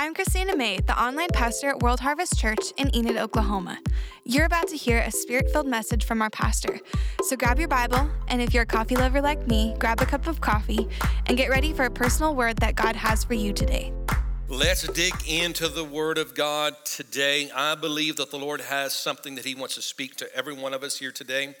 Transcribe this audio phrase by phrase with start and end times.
[0.00, 3.78] I'm Christina May, the online pastor at World Harvest Church in Enid, Oklahoma.
[4.24, 6.80] You're about to hear a spirit filled message from our pastor.
[7.24, 10.26] So grab your Bible, and if you're a coffee lover like me, grab a cup
[10.26, 10.88] of coffee
[11.26, 13.92] and get ready for a personal word that God has for you today.
[14.48, 17.50] Let's dig into the Word of God today.
[17.54, 20.72] I believe that the Lord has something that He wants to speak to every one
[20.72, 21.54] of us here today.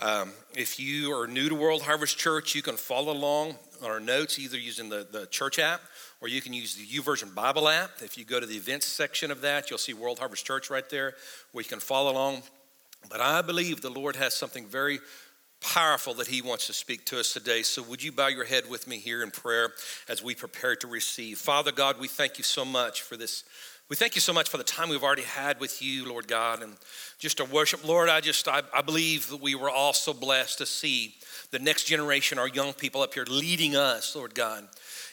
[0.00, 4.00] Um, if you are new to World Harvest Church, you can follow along on our
[4.00, 5.82] notes either using the, the church app
[6.24, 7.90] or you can use the YouVersion Bible app.
[8.00, 10.88] If you go to the events section of that, you'll see World Harvest Church right
[10.88, 11.12] there
[11.52, 12.44] where you can follow along.
[13.10, 15.00] But I believe the Lord has something very
[15.60, 17.62] powerful that He wants to speak to us today.
[17.62, 19.72] So, would you bow your head with me here in prayer
[20.08, 21.36] as we prepare to receive?
[21.36, 23.44] Father God, we thank you so much for this.
[23.90, 26.62] We thank you so much for the time we've already had with you, Lord God,
[26.62, 26.74] and
[27.18, 27.86] just to worship.
[27.86, 31.16] Lord, I just, I, I believe that we were all so blessed to see
[31.50, 34.66] the next generation, our young people up here leading us, Lord God,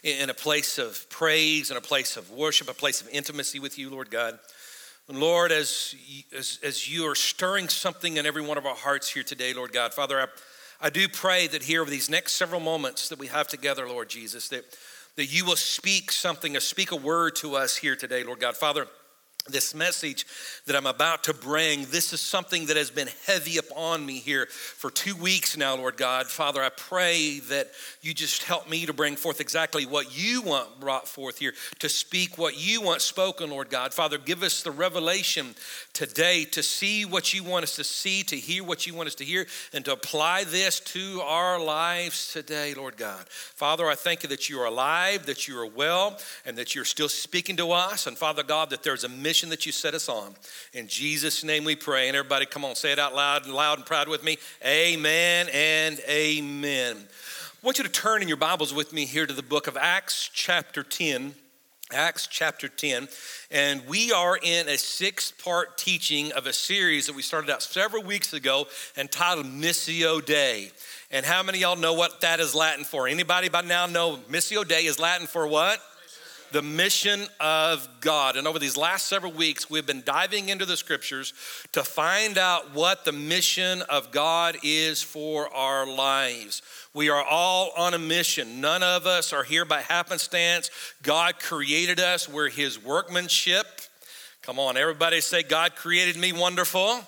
[0.04, 3.78] in a place of praise, in a place of worship, a place of intimacy with
[3.78, 4.40] you, Lord God.
[5.08, 5.94] And Lord, as,
[6.36, 9.72] as, as you are stirring something in every one of our hearts here today, Lord
[9.74, 10.28] God, Father, I,
[10.80, 14.10] I do pray that here over these next several moments that we have together, Lord
[14.10, 14.66] Jesus, that,
[15.18, 18.58] that you will speak something, or speak a word to us here today, Lord God.
[18.58, 18.88] Father,
[19.50, 20.26] this message
[20.68, 24.46] that I'm about to bring, this is something that has been heavy upon me here
[24.46, 26.28] for two weeks now, Lord God.
[26.28, 30.80] Father, I pray that you just help me to bring forth exactly what you want
[30.80, 33.94] brought forth here, to speak what you want spoken, Lord God.
[33.94, 35.56] Father, give us the revelation
[35.94, 39.16] today to see what you want us to see, to hear what you want us
[39.16, 43.28] to hear, and to apply this to our lives today, Lord God.
[43.28, 46.86] Father, I thank you that you are alive, that you are well, and that you're
[46.86, 48.06] still speaking to us.
[48.06, 50.36] And Father God, that there's a mission that you set us on.
[50.74, 52.10] In Jesus' name we pray.
[52.10, 54.38] And everybody, come on, say it out loud and loud and proud with me.
[54.66, 56.98] Amen and amen.
[56.98, 59.78] I want you to turn in your Bibles with me here to the book of
[59.78, 61.34] Acts, chapter 10.
[61.94, 63.08] Acts chapter 10.
[63.52, 67.64] And we are in a six part teaching of a series that we started out
[67.64, 70.72] several weeks ago entitled Missio Dei.
[71.10, 73.08] And how many y'all know what that is Latin for?
[73.08, 75.80] Anybody by now know Missio Dei is Latin for what?
[76.52, 78.36] The mission of God.
[78.36, 81.34] And over these last several weeks, we've been diving into the scriptures
[81.72, 86.62] to find out what the mission of God is for our lives.
[86.94, 88.62] We are all on a mission.
[88.62, 90.70] None of us are here by happenstance.
[91.04, 93.66] God created us, we're His workmanship.
[94.42, 97.02] Come on, everybody say, God created me wonderful.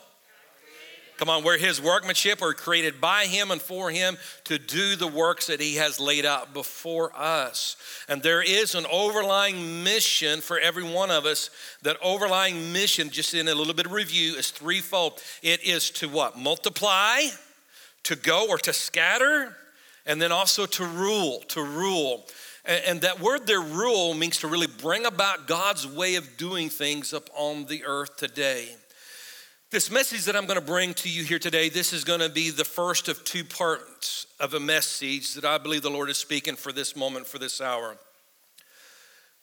[1.24, 2.42] Come on, we're his workmanship.
[2.42, 6.26] We're created by him and for him to do the works that he has laid
[6.26, 7.78] out before us.
[8.10, 11.50] And there is an overlying mission for every one of us.
[11.82, 15.24] That overlying mission, just in a little bit of review, is threefold.
[15.42, 16.38] It is to what?
[16.38, 17.22] Multiply,
[18.04, 19.56] to go or to scatter,
[20.06, 22.26] and then also to rule, to rule.
[22.66, 27.14] And that word there, rule, means to really bring about God's way of doing things
[27.14, 28.76] upon the earth today.
[29.74, 32.30] This message that I'm going to bring to you here today, this is going to
[32.30, 36.18] be the first of two parts of a message that I believe the Lord is
[36.18, 37.98] speaking for this moment, for this hour.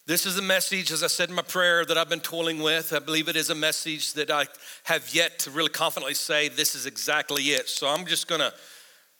[0.06, 2.92] This is a message, as I said in my prayer, that I've been toiling with.
[2.92, 4.46] I believe it is a message that I
[4.84, 7.68] have yet to really confidently say this is exactly it.
[7.68, 8.54] So I'm just going to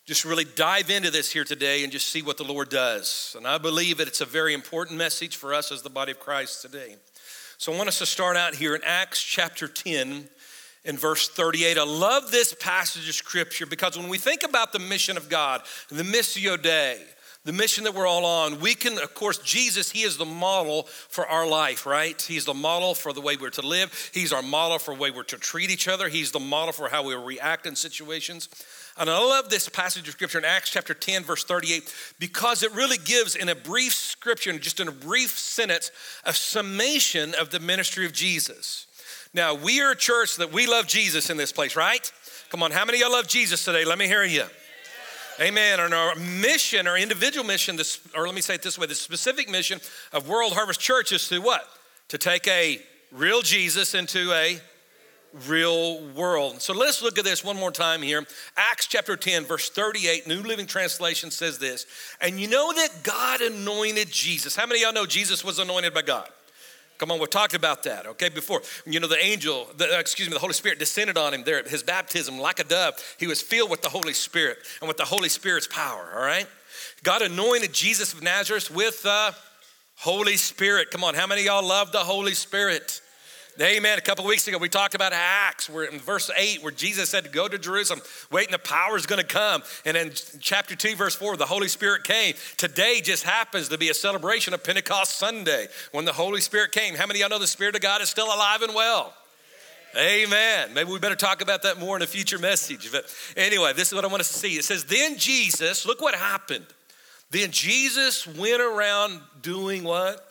[0.06, 3.34] just really dive into this here today and just see what the Lord does.
[3.37, 6.20] And I believe that it's a very important message for us as the body of
[6.20, 6.94] Christ today.
[7.59, 10.28] So I want us to start out here in Acts chapter 10
[10.84, 11.78] in verse 38.
[11.78, 15.62] I love this passage of scripture because when we think about the mission of God,
[15.88, 16.98] the Missio Dei,
[17.44, 20.82] the mission that we're all on, we can, of course, Jesus, He is the model
[20.84, 22.20] for our life, right?
[22.20, 24.10] He's the model for the way we're to live.
[24.12, 26.08] He's our model for the way we're to treat each other.
[26.08, 28.48] He's the model for how we react in situations.
[28.98, 32.74] And I love this passage of scripture in Acts chapter 10, verse 38, because it
[32.74, 35.90] really gives in a brief scripture, just in a brief sentence,
[36.24, 38.86] a summation of the ministry of Jesus.
[39.32, 42.10] Now, we are a church that we love Jesus in this place, right?
[42.50, 43.84] Come on, how many of y'all love Jesus today?
[43.84, 44.44] Let me hear you.
[45.41, 45.78] Amen.
[45.78, 48.94] And our mission, our individual mission, this, or let me say it this way the
[48.94, 49.80] specific mission
[50.12, 51.62] of World Harvest Church is to what?
[52.08, 52.81] To take a
[53.12, 54.60] real Jesus into a
[55.46, 56.60] real world.
[56.60, 58.26] So let's look at this one more time here.
[58.56, 61.87] Acts chapter 10, verse 38, New Living Translation says this.
[62.20, 64.56] And you know that God anointed Jesus.
[64.56, 66.28] How many of y'all know Jesus was anointed by God?
[67.00, 68.61] Come on, we've talked about that, okay, before.
[68.85, 71.58] You know, the angel, the, uh, excuse me, the Holy Spirit descended on him there
[71.58, 72.93] at his baptism like a dove.
[73.19, 76.47] He was filled with the Holy Spirit and with the Holy Spirit's power, all right?
[77.02, 79.35] God anointed Jesus of Nazareth with the
[79.97, 80.91] Holy Spirit.
[80.91, 83.00] Come on, how many y'all love the Holy Spirit?
[83.62, 83.98] Amen.
[83.98, 87.24] A couple weeks ago, we talked about Acts, where in verse 8, where Jesus said
[87.24, 88.00] to go to Jerusalem,
[88.32, 89.62] waiting the power is going to come.
[89.84, 92.36] And in chapter 2, verse 4, the Holy Spirit came.
[92.56, 96.94] Today just happens to be a celebration of Pentecost Sunday when the Holy Spirit came.
[96.94, 99.12] How many of y'all know the Spirit of God is still alive and well?
[99.94, 100.72] Amen.
[100.72, 102.90] Maybe we better talk about that more in a future message.
[102.90, 104.56] But anyway, this is what I want to see.
[104.56, 106.64] It says, Then Jesus, look what happened.
[107.30, 110.30] Then Jesus went around doing what?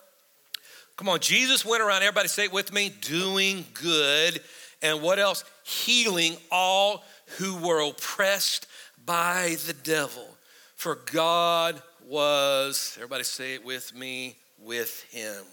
[0.99, 4.41] Come on, Jesus went around, everybody say it with me, doing good.
[4.81, 5.45] And what else?
[5.63, 7.05] Healing all
[7.37, 8.67] who were oppressed
[9.05, 10.27] by the devil.
[10.75, 15.45] For God was, everybody say it with me, with him.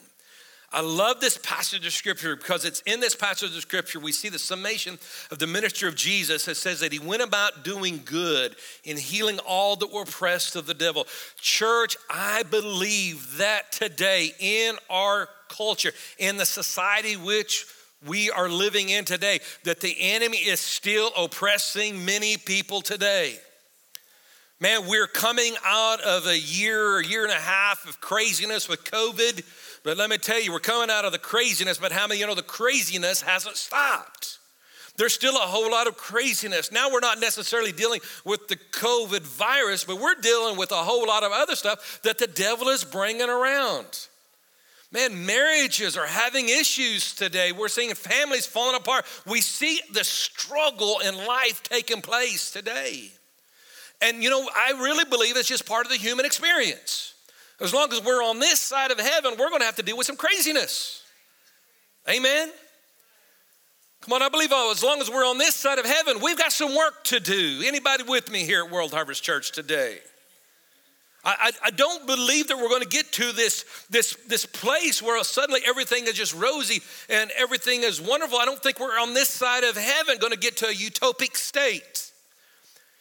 [0.73, 4.29] I love this passage of scripture because it's in this passage of scripture we see
[4.29, 4.99] the summation
[5.31, 6.45] of the ministry of Jesus.
[6.45, 10.67] that says that he went about doing good in healing all that were oppressed of
[10.67, 11.07] the devil.
[11.41, 17.67] Church, I believe that today in our culture, in the society which
[18.05, 23.39] we are living in today, that the enemy is still oppressing many people today.
[24.59, 28.85] Man, we're coming out of a year, a year and a half of craziness with
[28.85, 29.45] COVID.
[29.87, 32.27] But let me tell you, we're coming out of the craziness, but how many you
[32.27, 34.41] know the craziness hasn't stopped?
[34.97, 36.73] There's still a whole lot of craziness.
[36.73, 41.07] Now we're not necessarily dealing with the COVID virus, but we're dealing with a whole
[41.07, 44.09] lot of other stuff that the devil is bringing around.
[44.91, 47.53] Man, marriages are having issues today.
[47.53, 49.05] We're seeing families falling apart.
[49.25, 53.13] We see the struggle in life taking place today.
[54.03, 57.13] And you know, I really believe it's just part of the human experience.
[57.61, 59.97] As long as we're on this side of heaven, we're going to have to deal
[59.97, 61.03] with some craziness.
[62.09, 62.51] Amen?
[64.03, 66.39] Come on, I believe oh, as long as we're on this side of heaven, we've
[66.39, 67.63] got some work to do.
[67.65, 69.99] Anybody with me here at World Harvest Church today?
[71.25, 75.21] I, I, don't believe that we're going to get to this, this, this place where
[75.25, 78.39] suddenly everything is just rosy and everything is wonderful.
[78.39, 81.37] I don't think we're on this side of heaven going to get to a utopic
[81.37, 82.13] state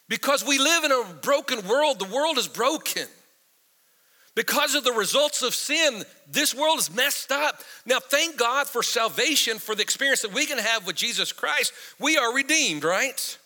[0.10, 2.00] because we live in a broken world.
[2.00, 3.06] The world is broken.
[4.36, 7.62] Because of the results of sin, this world is messed up.
[7.86, 11.72] Now, thank God for salvation, for the experience that we can have with Jesus Christ.
[12.00, 13.38] We are redeemed, right?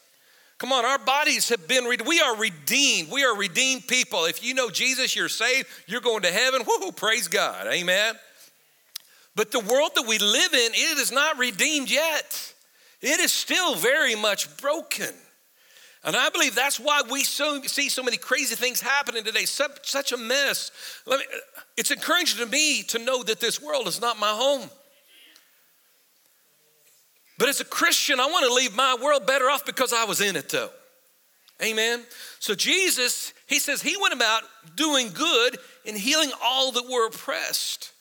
[0.57, 2.07] Come on, our bodies have been redeemed.
[2.07, 3.12] We are redeemed.
[3.12, 4.25] We are redeemed people.
[4.25, 6.63] If you know Jesus, you're saved, you're going to heaven.
[6.68, 7.68] Whoo, praise God.
[7.68, 8.15] Amen.
[9.36, 12.53] But the world that we live in, it is not redeemed yet.
[13.01, 15.13] It is still very much broken.
[16.04, 19.90] And I believe that's why we so, see so many crazy things happening today, such,
[19.90, 20.72] such a mess.
[21.06, 21.18] Me,
[21.75, 24.69] it's encouraging to me to know that this world is not my home.
[27.38, 30.22] But as a Christian, I want to leave my world better off because I was
[30.22, 30.69] in it, though.
[31.62, 32.04] Amen.
[32.40, 34.44] So Jesus, he says he went about
[34.75, 37.92] doing good and healing all that were oppressed.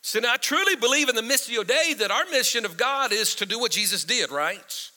[0.00, 3.34] So now I truly believe in the Missio Dei that our mission of God is
[3.36, 4.90] to do what Jesus did, right?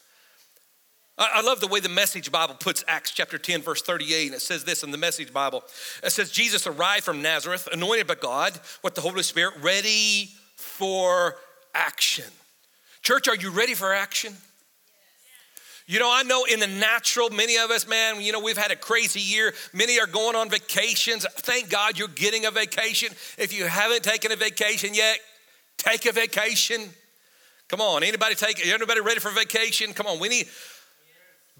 [1.17, 4.41] I love the way the Message Bible puts Acts chapter 10, verse 38, and it
[4.41, 5.63] says this in the Message Bible.
[6.03, 11.37] It says, Jesus arrived from Nazareth, anointed by God with the Holy Spirit, ready for
[11.73, 12.25] action.
[13.01, 14.33] Church, are you ready for action?
[15.87, 18.71] You know, I know in the natural, many of us, man, you know, we've had
[18.71, 19.53] a crazy year.
[19.71, 21.25] Many are going on vacations.
[21.37, 23.09] Thank God you're getting a vacation.
[23.37, 25.19] If you haven't taken a vacation yet,
[25.77, 26.89] take a vacation.
[27.69, 29.93] Come on, anybody take anybody ready for vacation?
[29.93, 30.47] Come on, we need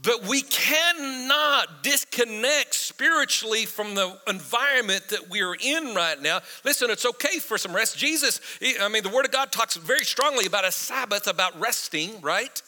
[0.01, 6.41] but we cannot disconnect spiritually from the environment that we're in right now.
[6.65, 7.97] Listen, it's okay for some rest.
[7.97, 8.41] Jesus,
[8.81, 12.61] I mean, the Word of God talks very strongly about a Sabbath, about resting, right?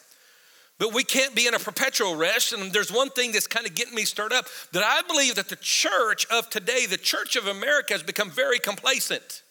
[0.78, 2.52] But we can't be in a perpetual rest.
[2.52, 5.48] And there's one thing that's kind of getting me stirred up that I believe that
[5.48, 9.42] the church of today, the church of America, has become very complacent.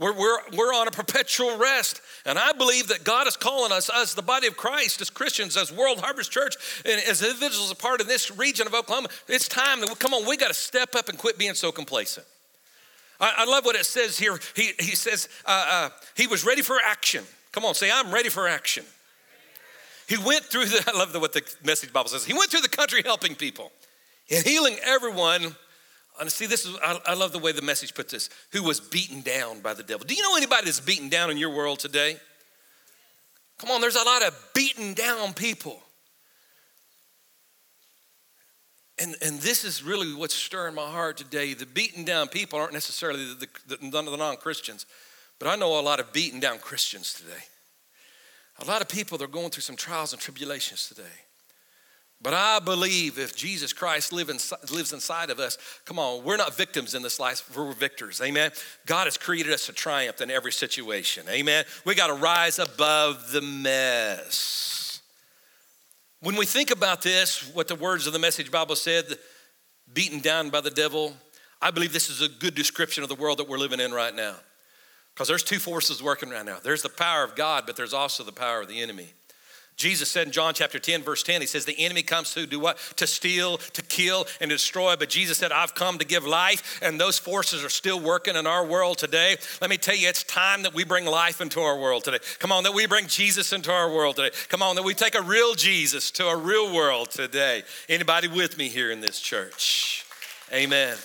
[0.00, 2.00] We're, we're, we're on a perpetual rest.
[2.24, 5.58] And I believe that God is calling us, as the body of Christ, as Christians,
[5.58, 9.46] as World Harvest Church, and as individuals a part of this region of Oklahoma, it's
[9.46, 12.26] time that, we, come on, we got to step up and quit being so complacent.
[13.20, 14.40] I, I love what it says here.
[14.56, 17.22] He, he says, uh, uh, he was ready for action.
[17.52, 18.84] Come on, say, I'm ready for action.
[20.08, 22.24] He went through the, I love the, what the message Bible says.
[22.24, 23.70] He went through the country helping people
[24.30, 25.56] and healing everyone
[26.20, 28.78] and see, this is, I, I love the way the message puts this who was
[28.78, 30.06] beaten down by the devil.
[30.06, 32.16] Do you know anybody that's beaten down in your world today?
[33.58, 35.82] Come on, there's a lot of beaten down people.
[38.98, 41.54] And, and this is really what's stirring my heart today.
[41.54, 44.84] The beaten down people aren't necessarily the, the, the, the non Christians,
[45.38, 47.44] but I know a lot of beaten down Christians today.
[48.58, 51.29] A lot of people that are going through some trials and tribulations today.
[52.22, 56.54] But I believe if Jesus Christ live lives inside of us, come on, we're not
[56.54, 58.20] victims in this life, we're victors.
[58.20, 58.50] Amen.
[58.84, 61.24] God has created us to triumph in every situation.
[61.30, 61.64] Amen.
[61.86, 65.00] We got to rise above the mess.
[66.20, 69.06] When we think about this, what the words of the message Bible said,
[69.90, 71.16] beaten down by the devil,
[71.62, 74.14] I believe this is a good description of the world that we're living in right
[74.14, 74.36] now.
[75.14, 78.24] Because there's two forces working right now there's the power of God, but there's also
[78.24, 79.08] the power of the enemy.
[79.80, 82.60] Jesus said in John chapter 10, verse 10, he says, The enemy comes to do
[82.60, 82.76] what?
[82.96, 84.94] To steal, to kill, and destroy.
[84.94, 88.46] But Jesus said, I've come to give life, and those forces are still working in
[88.46, 89.38] our world today.
[89.58, 92.18] Let me tell you, it's time that we bring life into our world today.
[92.40, 94.36] Come on, that we bring Jesus into our world today.
[94.50, 97.62] Come on, that we take a real Jesus to a real world today.
[97.88, 100.04] Anybody with me here in this church?
[100.52, 100.98] Amen.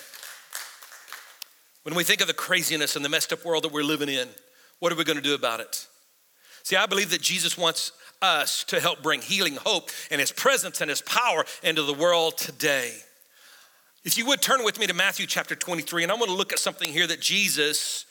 [1.84, 4.28] When we think of the craziness and the messed up world that we're living in,
[4.80, 5.86] what are we going to do about it?
[6.66, 7.92] See, I believe that Jesus wants
[8.22, 12.38] us to help bring healing, hope, and His presence and His power into the world
[12.38, 12.92] today.
[14.04, 16.52] If you would turn with me to Matthew chapter 23, and I want to look
[16.52, 18.06] at something here that Jesus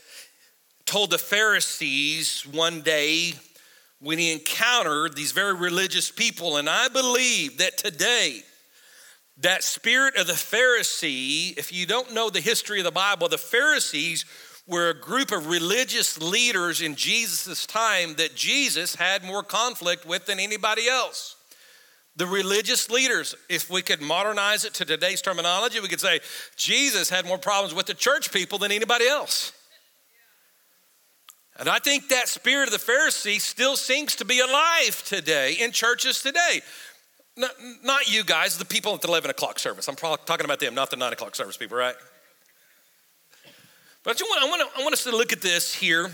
[0.85, 3.33] told the Pharisees one day
[3.99, 6.57] when he encountered these very religious people.
[6.57, 8.41] And I believe that today,
[9.37, 13.37] that spirit of the Pharisee, if you don't know the history of the Bible, the
[13.37, 14.25] Pharisees
[14.67, 20.25] were a group of religious leaders in Jesus' time that Jesus had more conflict with
[20.25, 21.35] than anybody else.
[22.15, 26.21] The religious leaders, if we could modernize it to today's terminology, we could say
[26.55, 29.51] Jesus had more problems with the church people than anybody else.
[31.57, 35.71] And I think that spirit of the Pharisee still seems to be alive today in
[35.71, 36.61] churches today.
[37.37, 37.51] Not,
[37.83, 39.87] not you guys, the people at the 11 o'clock service.
[39.87, 41.95] I'm talking about them, not the 9 o'clock service people, right?
[44.05, 46.11] But I want, I, want to, I want us to look at this here.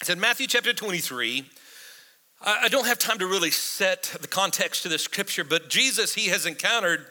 [0.00, 1.44] It's in Matthew chapter 23.
[2.40, 6.28] I don't have time to really set the context to the scripture, but Jesus, he
[6.28, 7.04] has encountered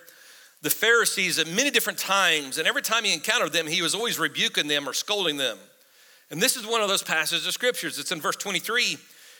[0.63, 4.17] the Pharisees at many different times, and every time he encountered them, he was always
[4.17, 5.59] rebuking them or scolding them.
[6.31, 7.99] And this is one of those passages of scriptures.
[7.99, 8.97] It's in verse 23.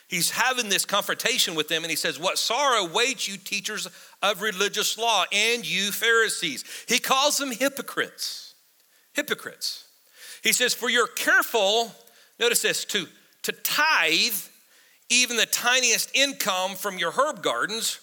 [0.07, 3.87] He's having this confrontation with them, and he says, What sorrow awaits you, teachers
[4.21, 6.63] of religious law, and you, Pharisees?
[6.87, 8.53] He calls them hypocrites.
[9.13, 9.84] Hypocrites.
[10.45, 11.91] He says, For you're careful,
[12.39, 13.07] notice this, to,
[13.41, 14.37] to tithe
[15.09, 17.99] even the tiniest income from your herb gardens,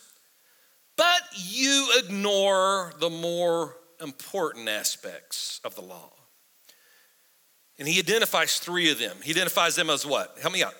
[0.96, 6.10] but you ignore the more important aspects of the law.
[7.78, 9.16] And he identifies three of them.
[9.22, 10.36] He identifies them as what?
[10.40, 10.74] Help me out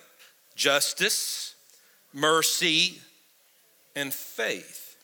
[0.56, 1.54] justice,
[2.12, 3.00] mercy,
[3.94, 4.96] and faith.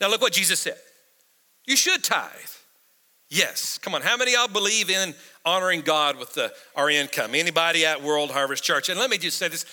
[0.00, 0.78] Now, look what Jesus said.
[1.66, 2.53] You should tithe.
[3.30, 3.78] Yes.
[3.78, 4.02] Come on.
[4.02, 5.14] How many of y'all believe in
[5.44, 7.34] honoring God with the, our income?
[7.34, 8.88] Anybody at World Harvest Church?
[8.88, 9.64] And let me just say this.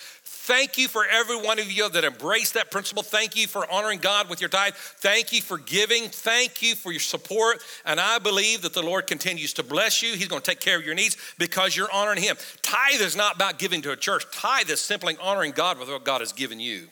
[0.44, 3.04] Thank you for every one of you that embrace that principle.
[3.04, 4.74] Thank you for honoring God with your tithe.
[4.74, 6.06] Thank you for giving.
[6.06, 7.62] Thank you for your support.
[7.86, 10.16] And I believe that the Lord continues to bless you.
[10.16, 12.38] He's going to take care of your needs because you're honoring Him.
[12.64, 16.04] Tithe is not about giving to a church, tithe is simply honoring God with what
[16.04, 16.88] God has given you.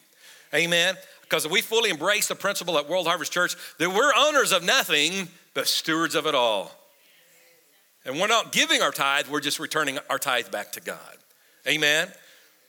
[0.54, 0.96] Amen.
[1.22, 5.28] Because we fully embrace the principle at World Harvest Church that we're owners of nothing
[5.54, 6.72] but stewards of it all.
[8.06, 11.18] And we're not giving our tithe, we're just returning our tithe back to God.
[11.68, 12.08] Amen.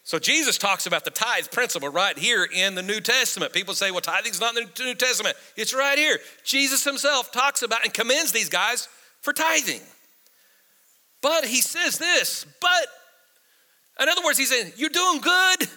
[0.02, 3.52] So Jesus talks about the tithe principle right here in the New Testament.
[3.52, 5.36] People say, well, tithing's not in the New Testament.
[5.56, 6.18] It's right here.
[6.42, 8.88] Jesus himself talks about and commends these guys
[9.20, 9.82] for tithing.
[11.22, 15.68] But he says this, but in other words, he's saying, you're doing good,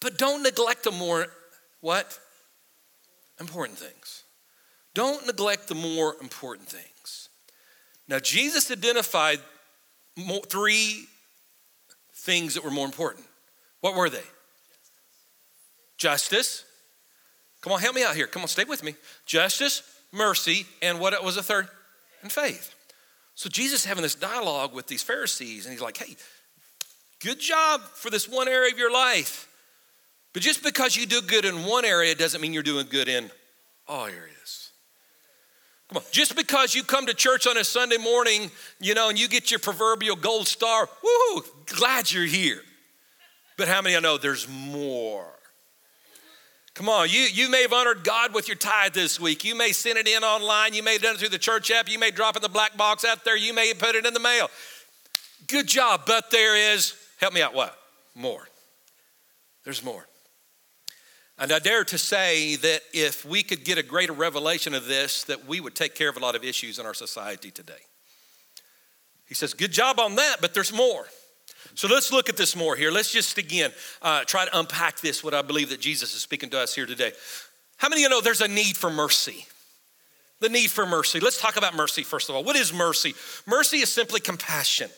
[0.00, 1.26] but don't neglect the more
[1.80, 2.18] what?
[3.38, 4.24] Important things.
[4.94, 7.28] Don't neglect the more important things.
[8.08, 9.38] Now, Jesus identified
[10.48, 11.06] three
[12.12, 13.24] things that were more important.
[13.80, 14.24] What were they?
[15.96, 16.64] Justice.
[17.60, 18.26] Come on, help me out here.
[18.26, 18.94] Come on, stay with me.
[19.26, 19.82] Justice,
[20.12, 21.68] mercy, and what was the third?
[22.22, 22.74] And faith.
[23.34, 26.16] So Jesus having this dialogue with these Pharisees, and he's like, hey,
[27.22, 29.46] good job for this one area of your life.
[30.32, 33.30] But just because you do good in one area doesn't mean you're doing good in
[33.88, 34.39] all areas.
[35.90, 39.18] Come on, just because you come to church on a Sunday morning, you know, and
[39.18, 42.62] you get your proverbial gold star, woo, glad you're here.
[43.58, 45.26] But how many you know there's more?
[46.74, 49.44] Come on, you, you may have honored God with your tithe this week.
[49.44, 50.74] You may send it in online.
[50.74, 51.88] You may have done it through the church app.
[51.88, 53.36] You may drop it in the black box out there.
[53.36, 54.48] You may put it in the mail.
[55.48, 56.02] Good job.
[56.06, 57.76] But there is, help me out, what?
[58.14, 58.46] More.
[59.64, 60.06] There's more.
[61.40, 65.24] And I dare to say that if we could get a greater revelation of this,
[65.24, 67.80] that we would take care of a lot of issues in our society today.
[69.26, 71.06] He says, Good job on that, but there's more.
[71.74, 72.90] So let's look at this more here.
[72.90, 73.70] Let's just again
[74.02, 76.84] uh, try to unpack this, what I believe that Jesus is speaking to us here
[76.84, 77.12] today.
[77.78, 79.46] How many of you know there's a need for mercy?
[80.40, 81.20] The need for mercy.
[81.20, 82.44] Let's talk about mercy first of all.
[82.44, 83.14] What is mercy?
[83.46, 84.90] Mercy is simply compassion.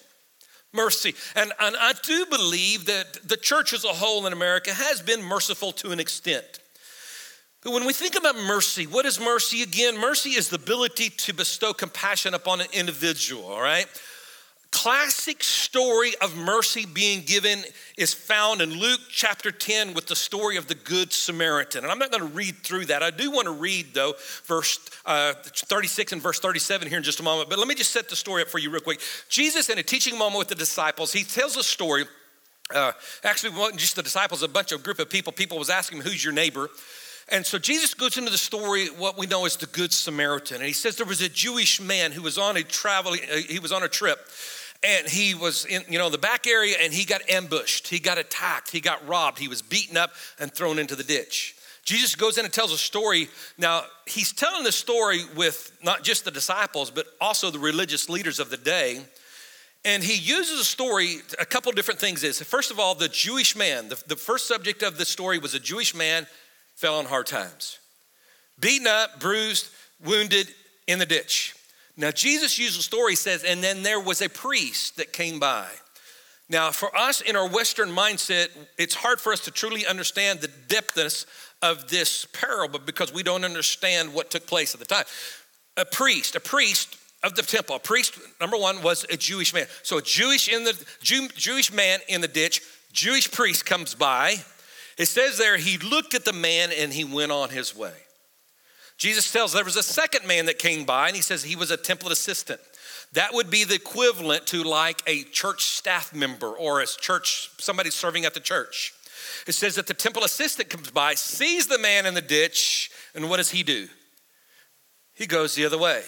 [0.72, 1.14] Mercy.
[1.36, 5.22] And, and I do believe that the church as a whole in America has been
[5.22, 6.60] merciful to an extent.
[7.62, 9.98] But when we think about mercy, what is mercy again?
[9.98, 13.86] Mercy is the ability to bestow compassion upon an individual, all right?
[14.72, 17.62] Classic story of mercy being given
[17.96, 21.84] is found in Luke chapter 10 with the story of the Good Samaritan.
[21.84, 23.02] And I'm not going to read through that.
[23.02, 24.14] I do want to read, though,
[24.46, 27.48] verse uh, 36 and verse 37 here in just a moment.
[27.48, 29.00] But let me just set the story up for you real quick.
[29.28, 32.04] Jesus, in a teaching moment with the disciples, he tells a story.
[32.74, 32.92] Uh,
[33.24, 35.32] actually, wasn't just the disciples, a bunch of group of people.
[35.32, 36.70] People was asking him, Who's your neighbor?
[37.28, 40.56] And so Jesus goes into the story, what we know as the Good Samaritan.
[40.56, 43.58] And he says there was a Jewish man who was on a travel, uh, he
[43.58, 44.18] was on a trip
[44.84, 47.88] and he was in you know the back area and he got ambushed.
[47.88, 48.70] He got attacked.
[48.70, 49.38] He got robbed.
[49.38, 51.56] He was beaten up and thrown into the ditch.
[51.84, 53.28] Jesus goes in and tells a story.
[53.58, 58.38] Now he's telling the story with not just the disciples but also the religious leaders
[58.38, 59.00] of the day.
[59.84, 63.56] And he uses a story a couple different things is first of all the jewish
[63.56, 66.26] man the, the first subject of the story was a jewish man
[66.76, 67.78] fell on hard times.
[68.58, 69.68] Beaten up bruised
[70.04, 70.48] wounded
[70.86, 71.54] in the ditch
[71.96, 75.68] now, Jesus a story, says, and then there was a priest that came by.
[76.48, 80.48] Now, for us in our Western mindset, it's hard for us to truly understand the
[80.48, 81.26] depthness
[81.62, 85.04] of this parable because we don't understand what took place at the time.
[85.76, 89.66] A priest, a priest of the temple, a priest, number one, was a Jewish man.
[89.82, 92.60] So a Jewish in the Jew, Jewish man in the ditch,
[92.92, 94.36] Jewish priest comes by.
[94.98, 97.94] It says there, he looked at the man and he went on his way.
[98.98, 101.70] Jesus tells there was a second man that came by and he says he was
[101.70, 102.60] a temple assistant.
[103.12, 107.90] That would be the equivalent to like a church staff member or a church, somebody
[107.90, 108.94] serving at the church.
[109.46, 113.28] It says that the temple assistant comes by, sees the man in the ditch, and
[113.28, 113.88] what does he do?
[115.14, 116.02] He goes the other way.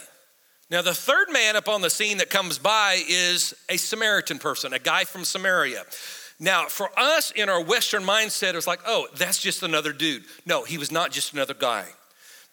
[0.71, 4.73] Now, the third man up on the scene that comes by is a Samaritan person,
[4.73, 5.85] a guy from Samaria.
[6.41, 10.25] Now, for us in our Western mindset, it was like, oh, that's just another dude.
[10.47, 11.87] No, he was not just another guy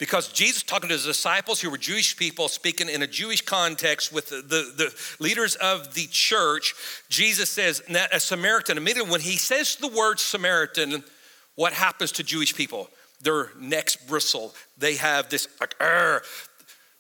[0.01, 4.11] because Jesus talking to his disciples who were Jewish people speaking in a Jewish context
[4.11, 6.73] with the, the, the, leaders of the church,
[7.07, 11.03] Jesus says, a Samaritan, immediately when he says the word Samaritan,
[11.53, 12.89] what happens to Jewish people?
[13.21, 14.55] Their necks bristle.
[14.75, 15.75] They have this, like,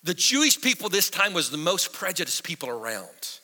[0.03, 3.39] the Jewish people this time was the most prejudiced people around.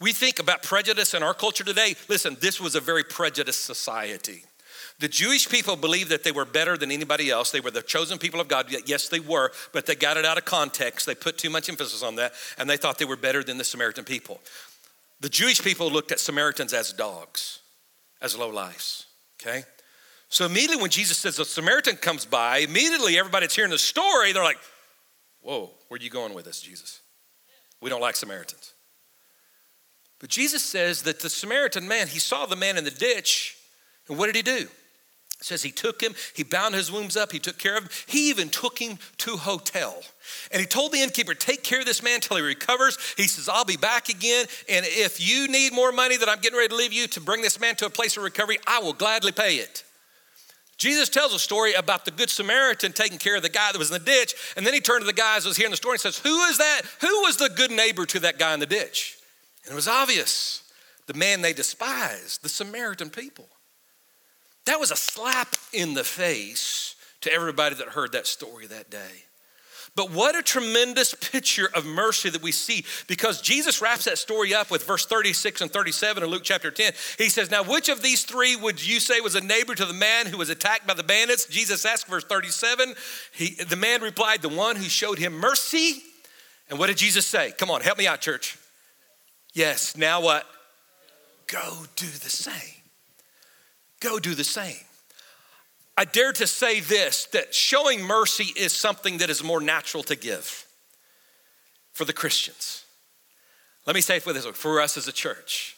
[0.00, 1.96] We think about prejudice in our culture today.
[2.06, 4.44] Listen, this was a very prejudiced society.
[5.00, 7.52] The Jewish people believed that they were better than anybody else.
[7.52, 8.66] They were the chosen people of God.
[8.84, 11.06] Yes, they were, but they got it out of context.
[11.06, 13.64] They put too much emphasis on that, and they thought they were better than the
[13.64, 14.40] Samaritan people.
[15.20, 17.60] The Jewish people looked at Samaritans as dogs,
[18.20, 19.06] as low lives,
[19.40, 19.62] okay?
[20.28, 24.32] So immediately when Jesus says a Samaritan comes by, immediately everybody that's hearing the story,
[24.32, 24.58] they're like,
[25.42, 27.00] whoa, where are you going with this, Jesus?
[27.80, 28.74] We don't like Samaritans.
[30.18, 33.56] But Jesus says that the Samaritan man, he saw the man in the ditch,
[34.08, 34.66] and what did he do?
[35.40, 37.90] Says he took him, he bound his wounds up, he took care of him.
[38.06, 40.02] He even took him to hotel.
[40.50, 42.98] And he told the innkeeper, take care of this man till he recovers.
[43.16, 44.46] He says, I'll be back again.
[44.68, 47.40] And if you need more money that I'm getting ready to leave you to bring
[47.40, 49.84] this man to a place of recovery, I will gladly pay it.
[50.76, 53.90] Jesus tells a story about the Good Samaritan taking care of the guy that was
[53.90, 54.34] in the ditch.
[54.56, 56.44] And then he turned to the guys that was hearing the story and says, Who
[56.44, 56.82] is that?
[57.00, 59.18] Who was the good neighbor to that guy in the ditch?
[59.64, 60.62] And it was obvious
[61.06, 63.48] the man they despised, the Samaritan people.
[64.68, 69.24] That was a slap in the face to everybody that heard that story that day.
[69.96, 74.52] But what a tremendous picture of mercy that we see because Jesus wraps that story
[74.52, 76.92] up with verse 36 and 37 in Luke chapter 10.
[77.16, 79.94] He says, Now, which of these three would you say was a neighbor to the
[79.94, 81.46] man who was attacked by the bandits?
[81.46, 82.94] Jesus asked, verse 37.
[83.32, 86.02] He, the man replied, The one who showed him mercy.
[86.68, 87.54] And what did Jesus say?
[87.56, 88.58] Come on, help me out, church.
[89.54, 90.44] Yes, now what?
[91.46, 92.77] Go do the same.
[94.00, 94.76] Go do the same.
[95.96, 100.14] I dare to say this that showing mercy is something that is more natural to
[100.14, 100.64] give
[101.92, 102.84] for the Christians.
[103.86, 105.76] Let me say it for this for us as a church.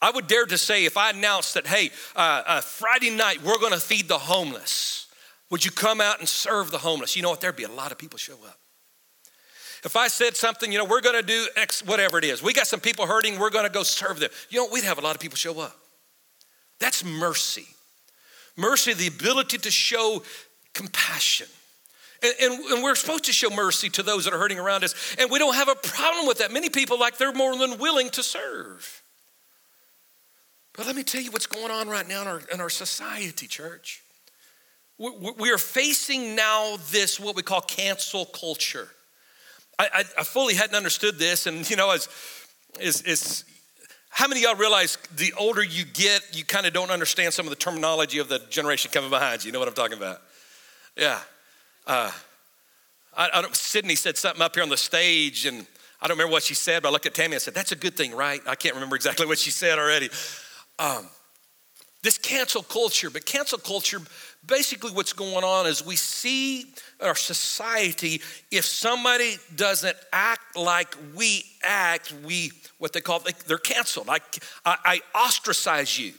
[0.00, 3.58] I would dare to say if I announced that, hey, uh, uh, Friday night we're
[3.58, 5.06] going to feed the homeless,
[5.50, 7.16] would you come out and serve the homeless?
[7.16, 7.40] You know what?
[7.40, 8.58] There'd be a lot of people show up.
[9.84, 12.52] If I said something, you know, we're going to do X, whatever it is, we
[12.52, 14.30] got some people hurting, we're going to go serve them.
[14.48, 15.76] You know, we'd have a lot of people show up.
[16.78, 17.66] That's mercy.
[18.56, 20.22] Mercy, the ability to show
[20.74, 21.46] compassion.
[22.22, 24.94] And, and, and, we're supposed to show mercy to those that are hurting around us.
[25.18, 26.50] And we don't have a problem with that.
[26.50, 29.02] Many people, like, they're more than willing to serve.
[30.74, 33.46] But let me tell you what's going on right now in our, in our society,
[33.46, 34.02] church.
[34.98, 38.88] We are facing now this, what we call cancel culture.
[39.78, 42.08] I, I, I fully hadn't understood this, and you know, as,
[42.80, 43.44] as, as
[44.16, 47.50] how many y'all realize the older you get, you kind of don't understand some of
[47.50, 49.48] the terminology of the generation coming behind you?
[49.48, 50.22] You know what I'm talking about?
[50.96, 51.20] Yeah.
[51.86, 52.10] Uh,
[53.14, 55.66] I, I Sydney said something up here on the stage, and
[56.00, 57.76] I don't remember what she said, but I looked at Tammy and said, That's a
[57.76, 58.40] good thing, right?
[58.46, 60.08] I can't remember exactly what she said already.
[60.78, 61.08] Um,
[62.02, 63.98] this cancel culture, but cancel culture,
[64.46, 66.66] basically what's going on is we see
[67.00, 74.08] our society, if somebody doesn't act like we act, we, what they call, they're canceled.
[74.08, 74.18] I,
[74.64, 76.12] I, I ostracize you.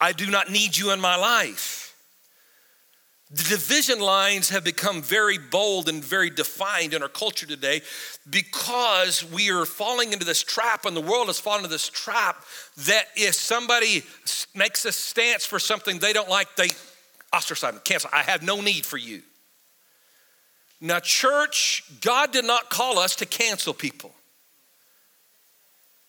[0.00, 1.82] I do not need you in my life.
[3.30, 7.82] The division lines have become very bold and very defined in our culture today
[8.30, 12.44] because we are falling into this trap, and the world has fallen into this trap
[12.76, 14.04] that if somebody
[14.54, 16.68] makes a stance for something they don't like, they
[17.34, 18.10] ostracize cancel.
[18.12, 19.22] I have no need for you.
[20.80, 24.12] Now, church, God did not call us to cancel people.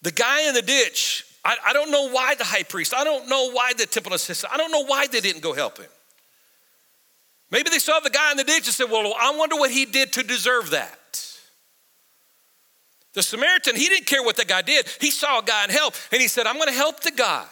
[0.02, 3.30] The guy in the ditch, I, I don't know why the high priest, I don't
[3.30, 5.90] know why the temple assistant, I don't know why they didn't go help him.
[7.50, 9.86] Maybe they saw the guy in the ditch and said, Well, I wonder what he
[9.86, 10.98] did to deserve that.
[13.14, 14.86] The Samaritan, he didn't care what the guy did.
[15.00, 17.48] He saw a guy in help and he said, I'm going to help the guy.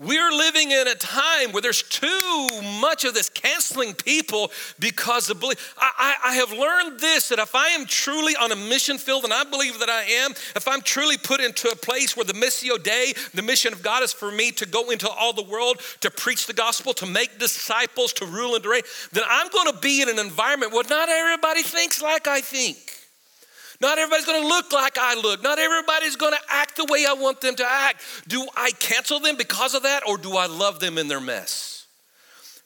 [0.00, 2.48] We're living in a time where there's too
[2.80, 5.74] much of this canceling people because of belief.
[5.76, 5.90] I,
[6.22, 9.32] I, I, have learned this that if I am truly on a mission field, and
[9.32, 12.80] I believe that I am, if I'm truly put into a place where the Missio
[12.80, 16.12] Dei, the mission of God is for me to go into all the world, to
[16.12, 19.80] preach the gospel, to make disciples, to rule and to reign, then I'm going to
[19.80, 22.97] be in an environment where not everybody thinks like I think.
[23.80, 25.42] Not everybody's gonna look like I look.
[25.42, 28.02] Not everybody's gonna act the way I want them to act.
[28.26, 31.86] Do I cancel them because of that, or do I love them in their mess?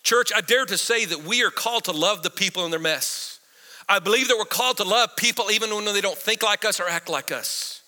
[0.02, 2.80] Church, I dare to say that we are called to love the people in their
[2.80, 3.40] mess.
[3.88, 6.80] I believe that we're called to love people even when they don't think like us
[6.80, 7.82] or act like us.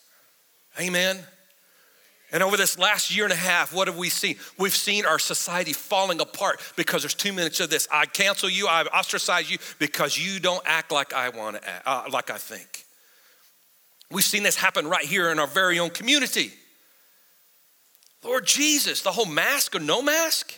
[0.78, 1.18] Amen.
[2.30, 4.36] And over this last year and a half, what have we seen?
[4.58, 7.86] We've seen our society falling apart because there's two minutes of this.
[7.92, 11.82] I cancel you, I ostracize you because you don't act like I want to act,
[11.86, 12.83] uh, like I think.
[14.14, 16.52] We've seen this happen right here in our very own community.
[18.22, 20.54] Lord Jesus, the whole mask or no mask.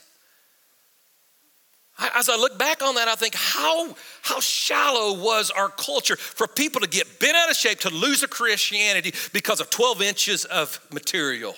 [2.14, 6.46] As I look back on that, I think how, how shallow was our culture for
[6.46, 10.44] people to get bent out of shape, to lose a Christianity because of 12 inches
[10.44, 11.54] of material.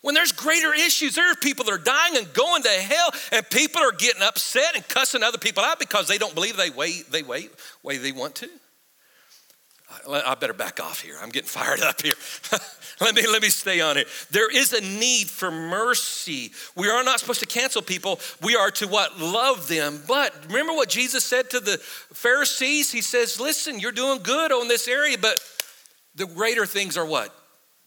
[0.00, 3.48] When there's greater issues, there are people that are dying and going to hell, and
[3.50, 7.12] people are getting upset and cussing other people out because they don't believe they wait,
[7.12, 7.50] they wait,
[7.82, 8.48] way they want to.
[10.08, 11.16] I better back off here.
[11.22, 12.14] I'm getting fired up here.
[13.00, 14.08] let me let me stay on it.
[14.30, 16.50] There is a need for mercy.
[16.74, 18.20] We are not supposed to cancel people.
[18.42, 19.18] We are to what?
[19.18, 20.02] Love them.
[20.06, 22.90] But remember what Jesus said to the Pharisees?
[22.90, 25.40] He says, "Listen, you're doing good on this area, but
[26.16, 27.34] the greater things are what?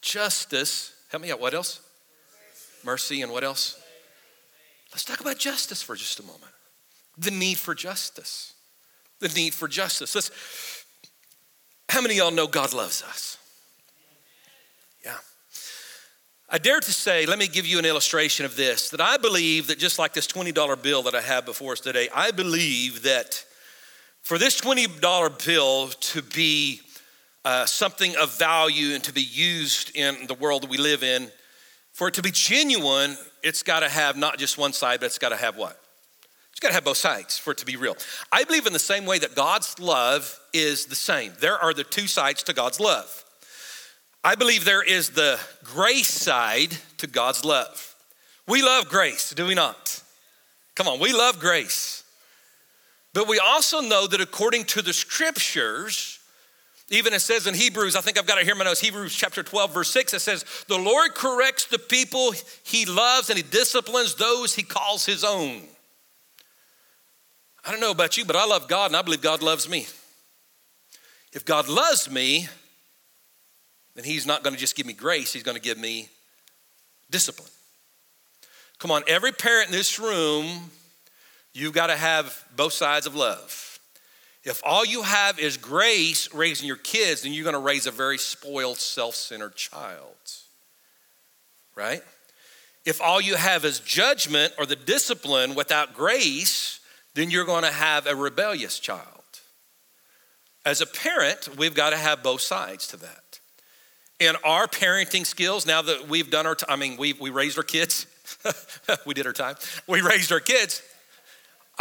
[0.02, 0.94] Justice.
[1.10, 1.40] Help me out.
[1.40, 1.82] What else?
[2.84, 3.78] Mercy and what else?
[4.92, 6.52] Let's talk about justice for just a moment.
[7.18, 8.54] The need for justice.
[9.20, 10.16] The need for justice.
[10.16, 10.32] Let's
[11.90, 13.38] how many y'all know God loves us?
[15.04, 15.18] Yeah.
[16.48, 19.68] I dare to say, let me give you an illustration of this that I believe
[19.68, 23.44] that just like this $20 bill that I have before us today, I believe that
[24.22, 26.82] for this $20 bill to be
[27.44, 31.32] uh, something of value and to be used in the world that we live in,
[31.92, 35.18] for it to be genuine, it's got to have not just one side, but it's
[35.18, 35.79] got to have what?
[36.60, 37.96] Got to have both sides for it to be real.
[38.32, 41.32] I believe in the same way that God's love is the same.
[41.40, 43.24] There are the two sides to God's love.
[44.24, 47.96] I believe there is the grace side to God's love.
[48.48, 50.04] We love grace, do we not?
[50.76, 52.04] Come on, we love grace.
[53.14, 56.20] But we also know that according to the scriptures,
[56.90, 59.16] even it says in Hebrews, I think I've got it here in my notes, Hebrews
[59.16, 63.44] chapter 12, verse 6, it says, The Lord corrects the people he loves and he
[63.44, 65.62] disciplines those he calls his own.
[67.70, 69.86] I don't know about you, but I love God and I believe God loves me.
[71.34, 72.48] If God loves me,
[73.94, 76.10] then He's not going to just give me grace, He's going to give me
[77.12, 77.52] discipline.
[78.80, 80.72] Come on, every parent in this room,
[81.54, 83.80] you've got to have both sides of love.
[84.44, 87.92] If all you have is grace raising your kids, then you're going to raise a
[87.92, 90.16] very spoiled, self centered child.
[91.76, 92.02] Right?
[92.84, 96.79] If all you have is judgment or the discipline without grace,
[97.20, 99.04] then you're going to have a rebellious child.
[100.66, 103.40] As a parent, we've got to have both sides to that.
[104.20, 107.64] In our parenting skills, now that we've done our, I mean, we we raised our
[107.64, 108.06] kids,
[109.06, 109.56] we did our time.
[109.88, 110.82] We raised our kids.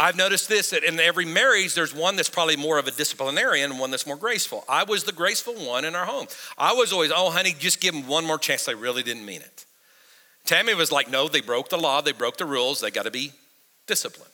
[0.01, 3.71] I've noticed this that in every marriage, there's one that's probably more of a disciplinarian
[3.71, 4.63] and one that's more graceful.
[4.69, 6.27] I was the graceful one in our home.
[6.57, 8.63] I was always, oh, honey, just give them one more chance.
[8.63, 9.65] They really didn't mean it.
[10.45, 13.11] Tammy was like, no, they broke the law, they broke the rules, they got to
[13.11, 13.33] be
[13.87, 14.31] disciplined.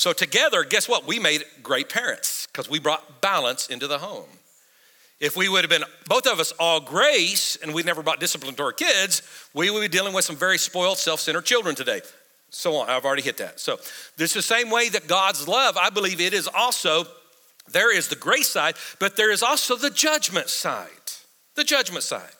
[0.00, 1.06] So together, guess what?
[1.06, 4.24] We made great parents because we brought balance into the home.
[5.20, 8.54] If we would have been both of us all grace and we never brought discipline
[8.54, 9.20] to our kids,
[9.52, 12.00] we would be dealing with some very spoiled, self centered children today
[12.48, 12.88] so on.
[12.88, 13.60] I've already hit that.
[13.60, 13.76] So,
[14.16, 17.04] this is the same way that God's love, I believe it is also,
[17.70, 20.88] there is the grace side, but there is also the judgment side.
[21.56, 22.30] The judgment side.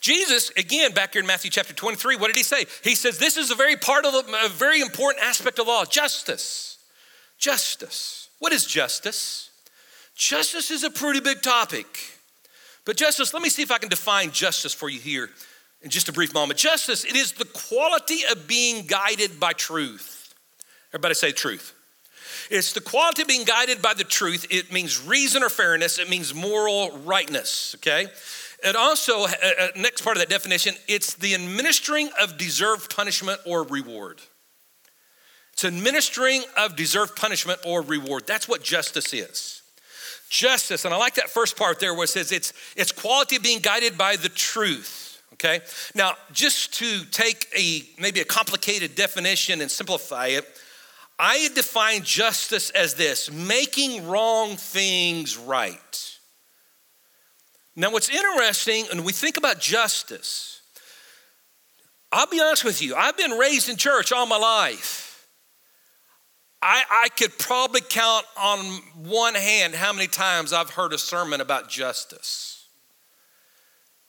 [0.00, 2.66] Jesus, again, back here in Matthew chapter 23, what did he say?
[2.82, 5.84] He says, This is a very part of the, a very important aspect of law
[5.84, 6.69] justice.
[7.40, 8.28] Justice.
[8.38, 9.50] What is justice?
[10.14, 11.86] Justice is a pretty big topic.
[12.84, 15.30] But justice, let me see if I can define justice for you here
[15.82, 16.58] in just a brief moment.
[16.58, 20.34] Justice, it is the quality of being guided by truth.
[20.90, 21.74] Everybody say truth.
[22.50, 24.46] It's the quality of being guided by the truth.
[24.50, 28.08] It means reason or fairness, it means moral rightness, okay?
[28.64, 33.40] And also, uh, uh, next part of that definition, it's the administering of deserved punishment
[33.46, 34.20] or reward.
[35.60, 38.26] It's administering of deserved punishment or reward.
[38.26, 39.60] That's what justice is.
[40.30, 43.42] Justice, and I like that first part there where it says it's, it's quality of
[43.42, 45.60] being guided by the truth okay?
[45.94, 50.46] Now, just to take a maybe a complicated definition and simplify it,
[51.18, 56.18] I define justice as this making wrong things right.
[57.76, 60.62] Now, what's interesting, when we think about justice,
[62.12, 65.09] I'll be honest with you, I've been raised in church all my life.
[66.62, 68.58] I, I could probably count on
[68.96, 72.66] one hand how many times I've heard a sermon about justice.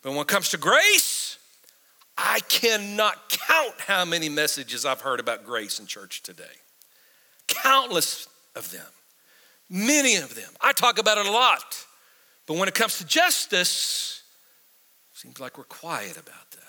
[0.02, 1.38] But when it comes to grace,
[2.18, 6.44] I cannot count how many messages I've heard about grace in church today.
[7.48, 8.86] Countless of them,
[9.70, 10.50] many of them.
[10.60, 11.86] I talk about it a lot.
[12.48, 14.24] But when it comes to justice,
[15.14, 16.61] seems like we're quiet about that.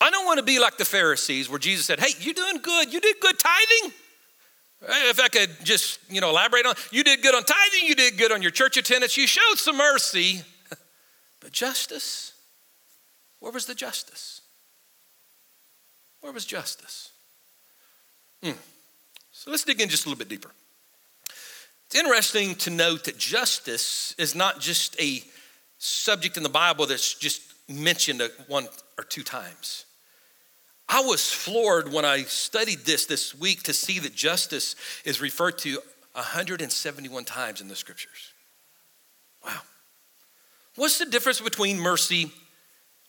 [0.00, 2.92] I don't want to be like the Pharisees where Jesus said, Hey, you're doing good.
[2.92, 3.92] You did good tithing.
[4.82, 8.18] If I could just, you know, elaborate on, you did good on tithing, you did
[8.18, 10.42] good on your church attendance, you showed some mercy.
[11.38, 12.32] But justice,
[13.38, 14.40] where was the justice?
[16.20, 17.10] Where was justice?
[18.42, 18.58] Hmm.
[19.30, 20.50] So let's dig in just a little bit deeper.
[21.86, 25.22] It's interesting to note that justice is not just a
[25.78, 28.66] subject in the Bible that's just mentioned one
[28.98, 29.85] or two times.
[30.88, 35.58] I was floored when I studied this this week to see that justice is referred
[35.58, 35.78] to
[36.12, 38.32] 171 times in the scriptures.
[39.44, 39.60] Wow.
[40.76, 42.30] What's the difference between mercy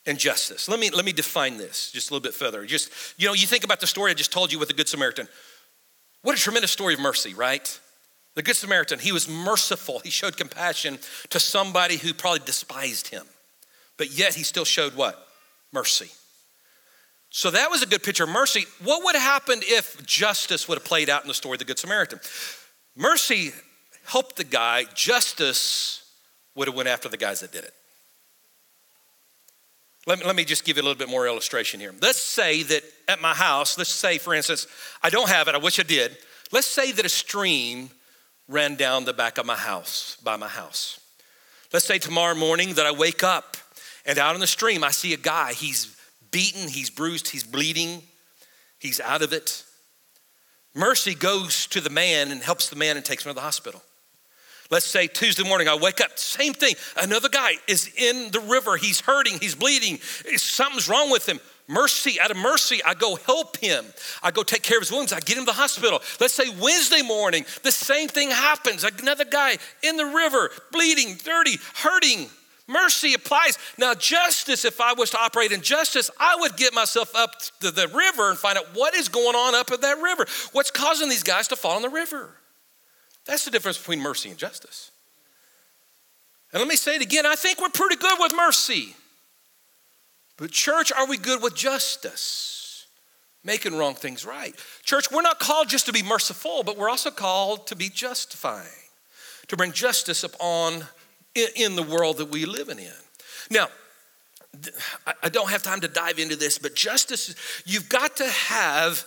[0.07, 0.69] and justice.
[0.69, 2.65] Let me, let me define this just a little bit further.
[2.65, 4.87] Just, you know, you think about the story I just told you with the Good
[4.87, 5.27] Samaritan.
[6.23, 7.79] What a tremendous story of mercy, right?
[8.35, 9.99] The Good Samaritan, he was merciful.
[9.99, 10.97] He showed compassion
[11.29, 13.25] to somebody who probably despised him.
[13.97, 15.27] But yet he still showed what?
[15.73, 16.09] Mercy.
[17.29, 18.65] So that was a good picture of mercy.
[18.83, 21.65] What would have happened if justice would have played out in the story of the
[21.65, 22.19] Good Samaritan?
[22.95, 23.51] Mercy
[24.05, 26.03] helped the guy, justice
[26.55, 27.73] would have went after the guys that did it.
[30.07, 31.93] Let me, let me just give you a little bit more illustration here.
[32.01, 34.65] Let's say that at my house, let's say, for instance,
[35.03, 36.17] I don't have it, I wish I did.
[36.53, 37.89] Let's say that a stream
[38.47, 41.01] ran down the back of my house, by my house.
[41.73, 43.57] Let's say tomorrow morning that I wake up
[44.05, 45.51] and out in the stream I see a guy.
[45.51, 45.96] He's
[46.37, 48.03] beaten, he's bruised, he's bleeding,
[48.77, 49.63] he's out of it.
[50.75, 53.81] Mercy goes to the man and helps the man and takes him to the hospital.
[54.69, 56.75] Let's say Tuesday morning, I wake up, same thing.
[56.95, 58.77] Another guy is in the river.
[58.77, 59.97] He's hurting, he's bleeding.
[60.35, 61.39] Something's wrong with him.
[61.67, 63.83] Mercy, out of mercy, I go help him.
[64.21, 65.13] I go take care of his wounds.
[65.13, 66.03] I get him to the hospital.
[66.19, 68.83] Let's say Wednesday morning, the same thing happens.
[68.83, 72.29] Another guy in the river, bleeding, dirty, hurting.
[72.67, 73.57] Mercy applies.
[73.77, 77.71] Now, justice, if I was to operate in justice, I would get myself up to
[77.71, 80.25] the river and find out what is going on up at that river.
[80.51, 82.35] What's causing these guys to fall in the river?
[83.25, 84.91] That's the difference between mercy and justice.
[86.51, 88.95] And let me say it again I think we're pretty good with mercy.
[90.37, 92.85] But, church, are we good with justice?
[93.43, 94.53] Making wrong things right.
[94.83, 98.67] Church, we're not called just to be merciful, but we're also called to be justifying,
[99.47, 100.83] to bring justice upon
[101.55, 102.79] in the world that we live in.
[103.49, 103.67] Now,
[105.23, 109.05] I don't have time to dive into this, but justice, you've got to have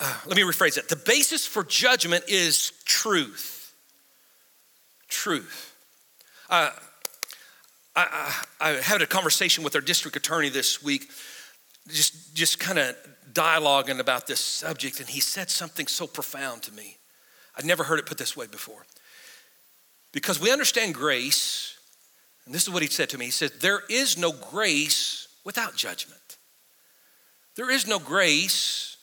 [0.00, 0.88] uh, let me rephrase it.
[0.88, 3.74] The basis for judgment is truth.
[5.08, 5.74] Truth.
[6.48, 6.70] Uh,
[7.94, 11.10] I, I, I, had a conversation with our district attorney this week.
[11.88, 12.96] just, just kind of
[13.30, 16.96] dialoguing about this subject, and he said something so profound to me.
[17.56, 18.86] I'd never heard it put this way before.
[20.12, 21.78] Because we understand grace,
[22.44, 23.26] and this is what he said to me.
[23.26, 26.38] He said, There is no grace without judgment.
[27.56, 28.96] There is no grace.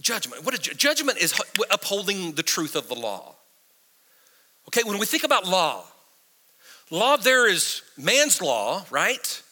[0.00, 0.44] Judgment.
[0.44, 1.38] What judgment is
[1.70, 3.34] upholding the truth of the law.
[4.68, 5.84] Okay, when we think about law,
[6.90, 9.42] law there is man's law, right?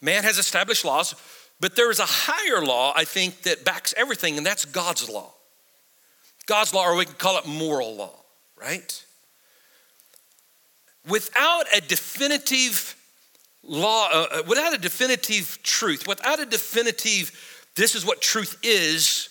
[0.00, 1.14] Man has established laws,
[1.60, 5.32] but there is a higher law, I think, that backs everything, and that's God's law.
[6.46, 8.14] God's law, or we can call it moral law,
[8.56, 9.03] right?
[11.08, 12.96] Without a definitive
[13.62, 17.32] law, uh, uh, without a definitive truth, without a definitive,
[17.76, 19.28] this is what truth is,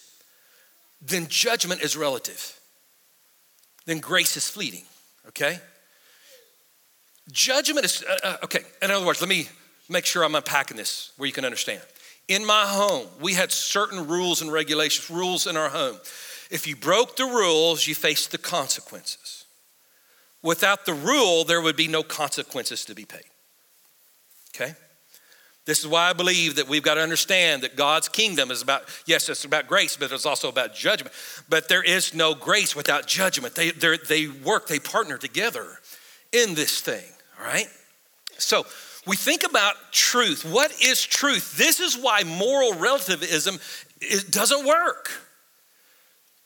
[1.01, 2.59] then judgment is relative.
[3.85, 4.83] Then grace is fleeting,
[5.29, 5.59] okay?
[7.31, 9.47] Judgment is, uh, uh, okay, in other words, let me
[9.89, 11.81] make sure I'm unpacking this where you can understand.
[12.27, 15.97] In my home, we had certain rules and regulations, rules in our home.
[16.49, 19.42] If you broke the rules, you faced the consequences.
[20.43, 23.23] Without the rule, there would be no consequences to be paid.
[24.55, 24.75] Okay?
[25.65, 28.83] This is why I believe that we've got to understand that God's kingdom is about,
[29.05, 31.15] yes, it's about grace, but it's also about judgment.
[31.47, 33.55] But there is no grace without judgment.
[33.55, 35.65] They, they work, they partner together
[36.33, 37.05] in this thing,
[37.39, 37.67] all right?
[38.37, 38.65] So
[39.07, 40.43] we think about truth.
[40.43, 41.55] What is truth?
[41.55, 43.59] This is why moral relativism
[44.29, 45.11] doesn't work.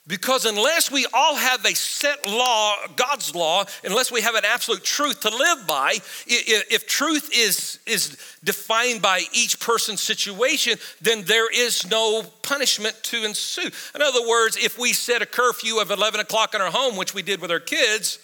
[0.07, 4.81] Because unless we all have a set law, God's law, unless we have an absolute
[4.81, 11.51] truth to live by, if truth is, is defined by each person's situation, then there
[11.51, 13.69] is no punishment to ensue.
[13.95, 17.13] In other words, if we set a curfew of 11 o'clock in our home, which
[17.13, 18.19] we did with our kids,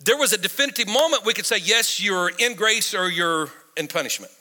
[0.00, 3.86] there was a definitive moment we could say, yes, you're in grace or you're in
[3.86, 4.32] punishment.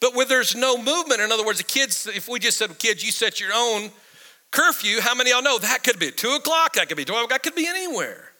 [0.00, 3.04] But where there's no movement, in other words, the kids, if we just said, kids,
[3.04, 3.90] you set your own
[4.50, 7.42] curfew, how many y'all know that could be 2 o'clock, that could be 12, that
[7.42, 8.32] could be anywhere.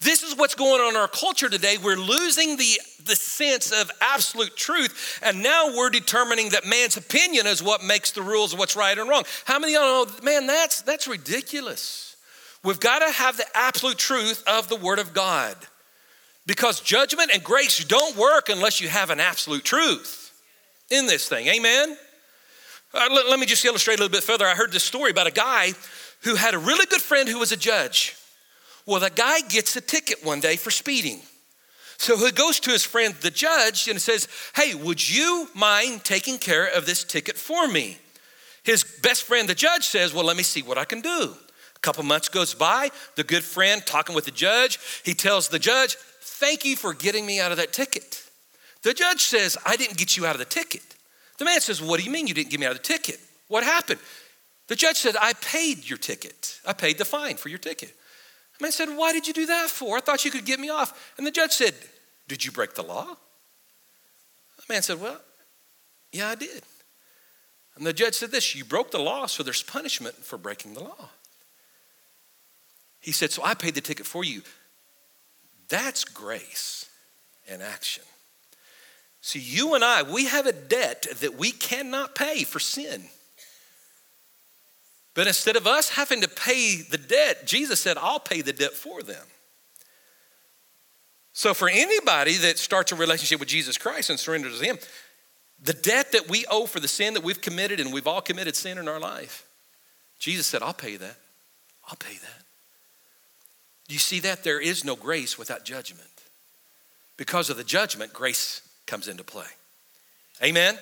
[0.00, 1.76] This is what's going on in our culture today.
[1.82, 7.46] We're losing the, the sense of absolute truth, and now we're determining that man's opinion
[7.46, 9.22] is what makes the rules of what's right and wrong.
[9.44, 12.16] How many y'all know, man, that's, that's ridiculous.
[12.64, 15.56] We've got to have the absolute truth of the Word of God
[16.46, 20.32] because judgment and grace don't work unless you have an absolute truth
[20.90, 21.46] in this thing.
[21.46, 21.96] Amen?
[22.94, 24.46] Uh, let, let me just illustrate a little bit further.
[24.46, 25.72] I heard this story about a guy
[26.22, 28.16] who had a really good friend who was a judge.
[28.86, 31.20] Well, the guy gets a ticket one day for speeding.
[31.98, 34.26] So he goes to his friend, the judge, and says,
[34.56, 37.98] Hey, would you mind taking care of this ticket for me?
[38.64, 41.34] His best friend, the judge, says, Well, let me see what I can do.
[41.76, 45.58] A couple months goes by, the good friend talking with the judge, he tells the
[45.58, 48.22] judge, Thank you for getting me out of that ticket.
[48.82, 50.82] The judge says, I didn't get you out of the ticket.
[51.38, 53.18] The man says, What do you mean you didn't get me out of the ticket?
[53.48, 54.00] What happened?
[54.68, 56.60] The judge said, I paid your ticket.
[56.66, 57.94] I paid the fine for your ticket.
[58.58, 59.96] The man said, Why did you do that for?
[59.96, 61.12] I thought you could get me off.
[61.18, 61.74] And the judge said,
[62.28, 63.06] Did you break the law?
[64.56, 65.20] The man said, Well,
[66.12, 66.62] yeah, I did.
[67.76, 70.84] And the judge said this You broke the law, so there's punishment for breaking the
[70.84, 71.08] law.
[73.00, 74.42] He said, So I paid the ticket for you.
[75.68, 76.88] That's grace
[77.46, 78.04] in action.
[79.22, 83.04] See, you and I, we have a debt that we cannot pay for sin.
[85.14, 88.72] But instead of us having to pay the debt, Jesus said, I'll pay the debt
[88.72, 89.24] for them.
[91.32, 94.78] So, for anybody that starts a relationship with Jesus Christ and surrenders to Him,
[95.62, 98.56] the debt that we owe for the sin that we've committed, and we've all committed
[98.56, 99.46] sin in our life,
[100.18, 101.16] Jesus said, I'll pay that.
[101.88, 102.44] I'll pay that.
[103.88, 104.42] You see that?
[104.42, 106.08] There is no grace without judgment.
[107.16, 109.46] Because of the judgment, grace comes into play.
[110.42, 110.78] Amen?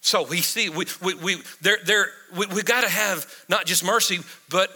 [0.00, 3.82] So we see, we, we, we, there, there, we, we got to have not just
[3.82, 4.18] mercy,
[4.50, 4.70] but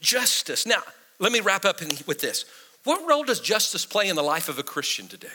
[0.00, 0.66] justice.
[0.66, 0.82] Now,
[1.18, 2.46] let me wrap up in, with this.
[2.84, 5.28] What role does justice play in the life of a Christian today?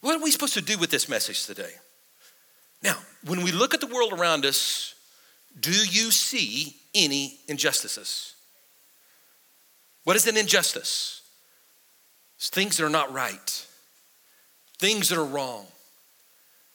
[0.00, 1.72] What are we supposed to do with this message today?
[2.82, 4.94] Now, when we look at the world around us,
[5.58, 8.34] do you see any injustices?
[10.04, 11.20] What is an injustice?
[12.36, 13.66] It's things that are not right
[14.80, 15.66] things that are wrong.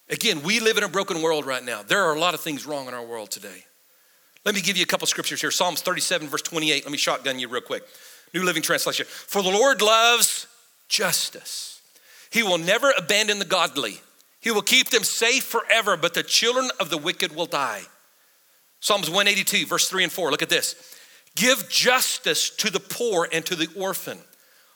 [0.10, 1.82] Again, we live in a broken world right now.
[1.82, 3.65] There are a lot of things wrong in our world today.
[4.46, 5.50] Let me give you a couple scriptures here.
[5.50, 6.86] Psalms 37, verse 28.
[6.86, 7.84] Let me shotgun you real quick.
[8.32, 9.08] New Living Translation.
[9.08, 10.46] For the Lord loves
[10.88, 11.82] justice.
[12.29, 14.02] He will never abandon the godly.
[14.40, 17.82] He will keep them safe forever, but the children of the wicked will die.
[18.82, 20.29] Psalms 182, verse 3 and 4.
[20.29, 20.96] Look at this.
[21.36, 24.19] Give justice to the poor and to the orphan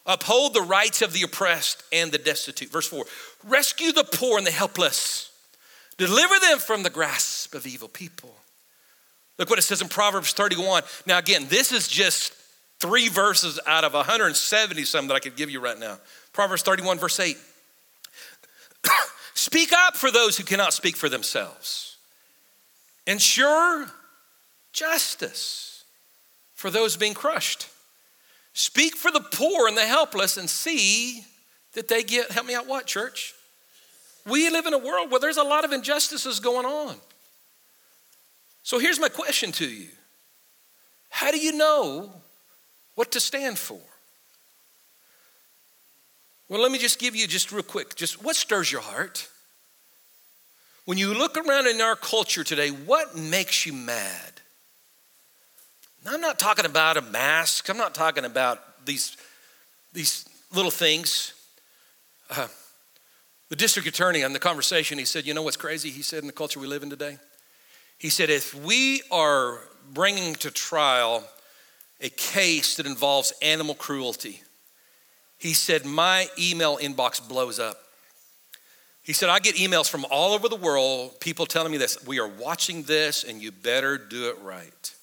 [0.10, 2.72] Uphold the rights of the oppressed and the destitute.
[2.72, 3.06] Verse 4
[3.48, 5.32] Rescue the poor and the helpless.
[5.98, 8.34] Deliver them from the grasp of evil people.
[9.38, 10.82] Look what it says in Proverbs 31.
[11.06, 12.34] Now, again, this is just
[12.80, 16.00] three verses out of 170 some that I could give you right now.
[16.34, 17.38] Proverbs 31, verse 8.
[19.36, 21.98] speak up for those who cannot speak for themselves.
[23.06, 23.86] Ensure
[24.74, 25.84] justice
[26.56, 27.68] for those being crushed.
[28.60, 31.24] Speak for the poor and the helpless and see
[31.76, 33.34] that they get, help me out, what, church?
[34.28, 36.98] We live in a world where there's a lot of injustices going on.
[38.64, 39.88] So here's my question to you
[41.10, 42.12] How do you know
[42.96, 43.80] what to stand for?
[46.50, 49.30] Well, let me just give you just real quick, just what stirs your heart?
[50.84, 54.39] When you look around in our culture today, what makes you mad?
[56.06, 57.70] I'm not talking about a mask.
[57.70, 59.18] I'm not talking about these,
[59.94, 61.34] these little things.
[62.30, 62.48] Uh,
[63.50, 65.90] the district attorney on the conversation, he said, You know what's crazy?
[65.90, 67.18] He said, in the culture we live in today,
[67.98, 69.60] he said, if we are
[69.94, 71.24] bringing to trial
[72.00, 74.42] a case that involves animal cruelty,
[75.38, 77.78] he said, my email inbox blows up.
[79.04, 82.06] He said, I get emails from all over the world, people telling me this.
[82.06, 84.96] We are watching this and you better do it right.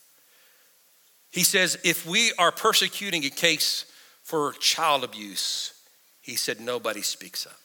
[1.30, 3.84] He says, if we are persecuting a case
[4.22, 5.74] for child abuse,
[6.22, 7.58] he said, nobody speaks up.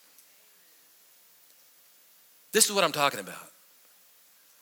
[2.52, 3.52] This is what I'm talking about.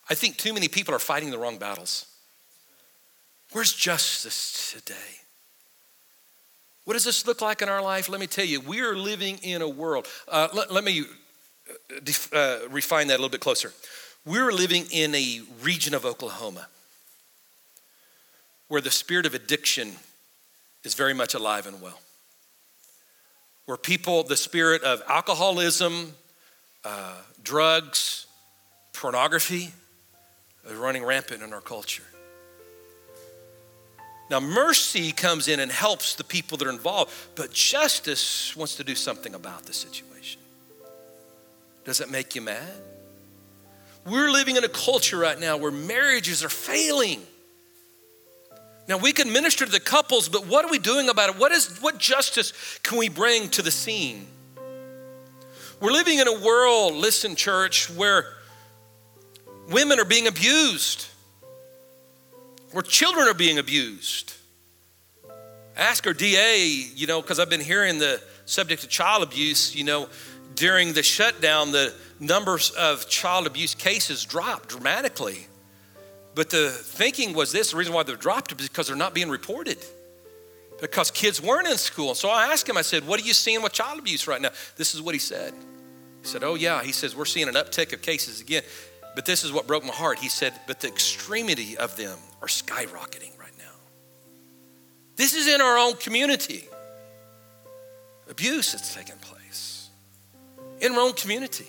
[0.08, 2.06] I think too many people are fighting the wrong battles.
[3.52, 4.94] Where's justice today?
[6.84, 8.08] What does this look like in our life?
[8.08, 10.06] Let me tell you, we are living in a world.
[10.28, 11.04] Uh, let, let, me
[11.90, 13.72] uh, uh, refine that a little bit closer.
[14.24, 16.68] We're living in a region of Oklahoma
[18.70, 19.96] where the spirit of addiction
[20.84, 21.98] is very much alive and well.
[23.66, 26.14] Where people, the spirit of alcoholism,
[26.84, 28.26] uh, drugs,
[28.92, 29.72] pornography,
[30.68, 32.04] is running rampant in our culture.
[34.30, 38.84] Now, mercy comes in and helps the people that are involved, but justice wants to
[38.84, 40.40] do something about the situation.
[41.84, 42.72] Does it make you mad?
[44.06, 47.20] We're living in a culture right now where marriages are failing.
[48.90, 51.36] Now we can minister to the couples, but what are we doing about it?
[51.36, 54.26] What is what justice can we bring to the scene?
[55.80, 58.26] We're living in a world, listen, church, where
[59.68, 61.06] women are being abused,
[62.72, 64.34] where children are being abused.
[65.76, 66.66] Ask our DA,
[66.96, 70.08] you know, because I've been hearing the subject of child abuse, you know,
[70.56, 75.46] during the shutdown, the numbers of child abuse cases dropped dramatically.
[76.34, 79.30] But the thinking was this the reason why they're dropped is because they're not being
[79.30, 79.78] reported.
[80.80, 82.14] Because kids weren't in school.
[82.14, 84.50] So I asked him, I said, What are you seeing with child abuse right now?
[84.76, 85.52] This is what he said.
[86.22, 86.82] He said, Oh, yeah.
[86.82, 88.62] He says, We're seeing an uptick of cases again.
[89.14, 90.18] But this is what broke my heart.
[90.18, 93.74] He said, But the extremity of them are skyrocketing right now.
[95.16, 96.66] This is in our own community.
[98.30, 99.90] Abuse that's taking place
[100.80, 101.68] in our own community.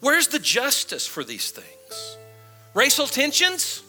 [0.00, 2.16] Where's the justice for these things?
[2.74, 3.82] Racial tensions?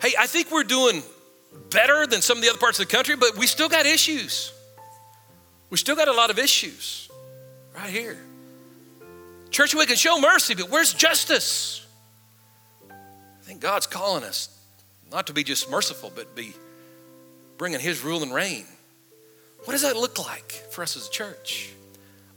[0.00, 1.02] Hey, I think we're doing
[1.70, 4.52] better than some of the other parts of the country, but we still got issues.
[5.70, 7.08] We still got a lot of issues
[7.74, 8.18] right here.
[9.50, 11.86] Church, we can show mercy, but where's justice?
[12.90, 14.48] I think God's calling us
[15.12, 16.54] not to be just merciful, but be
[17.56, 18.66] bringing His rule and reign.
[19.64, 21.70] What does that look like for us as a church?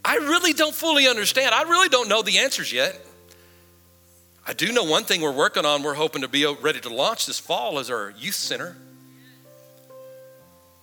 [0.05, 1.53] I really don't fully understand.
[1.53, 3.03] I really don't know the answers yet.
[4.49, 7.25] I do know one thing we're working on, we're hoping to be ready to launch
[7.25, 8.77] this fall is our youth center.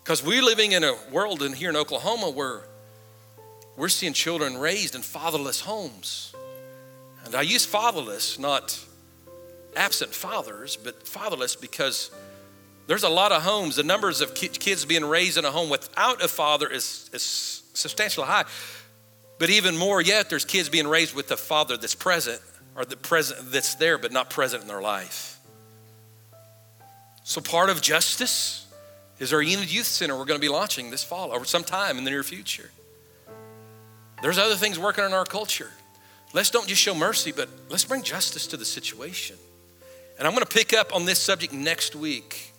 [0.03, 2.65] Because we're living in a world in here in Oklahoma where
[3.79, 6.35] we're seeing children raised in fatherless homes.
[7.25, 8.79] And I use fatherless, not
[9.75, 12.11] absent fathers, but fatherless because
[12.87, 13.77] there's a lot of homes.
[13.77, 18.27] The numbers of kids being raised in a home without a father is, is substantially
[18.27, 18.45] high.
[19.39, 22.43] But even more yet, there's kids being raised with a father that's present
[22.77, 25.39] or the present that's there but not present in their life.
[27.25, 28.67] So part of justice
[29.19, 32.05] is our Enid Youth Center we're going to be launching this fall or sometime in
[32.05, 32.71] the near future.
[34.23, 35.71] There's other things working in our culture.
[36.33, 39.37] Let's don't just show mercy, but let's bring justice to the situation.
[40.19, 42.53] And I'm going to pick up on this subject next week.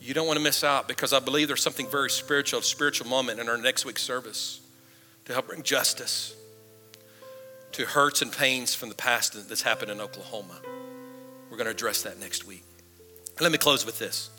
[0.00, 3.40] You don't want to miss out because I believe there's something very spiritual, spiritual moment
[3.40, 4.60] in our next week's service
[5.24, 6.34] to help bring justice
[7.72, 10.60] to hurts and pains from the past that's happened in Oklahoma.
[11.50, 12.64] We're going to address that next week.
[13.40, 14.30] Let me close with this.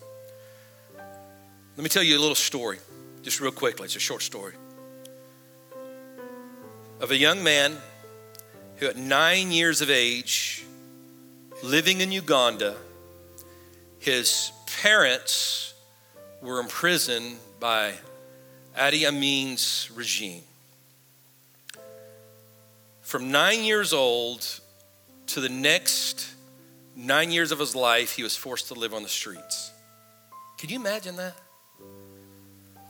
[0.98, 2.80] Let me tell you a little story,
[3.22, 3.86] just real quickly.
[3.86, 4.54] It's a short story
[7.00, 7.78] of a young man
[8.78, 10.66] who, at nine years of age,
[11.64, 12.76] living in Uganda,
[14.00, 14.52] his
[14.82, 15.74] parents
[16.42, 17.94] were imprisoned by
[18.78, 20.44] Idi Amin's regime.
[23.10, 24.46] From nine years old
[25.26, 26.32] to the next
[26.96, 29.72] nine years of his life, he was forced to live on the streets.
[30.60, 31.34] Can you imagine that?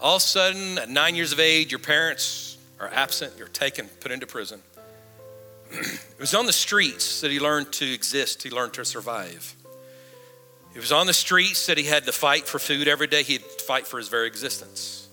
[0.01, 3.87] All of a sudden, at nine years of age, your parents are absent, you're taken,
[4.01, 4.61] put into prison.
[5.71, 9.55] it was on the streets that he learned to exist, he learned to survive.
[10.75, 13.33] It was on the streets that he had to fight for food every day, he
[13.35, 15.07] had to fight for his very existence.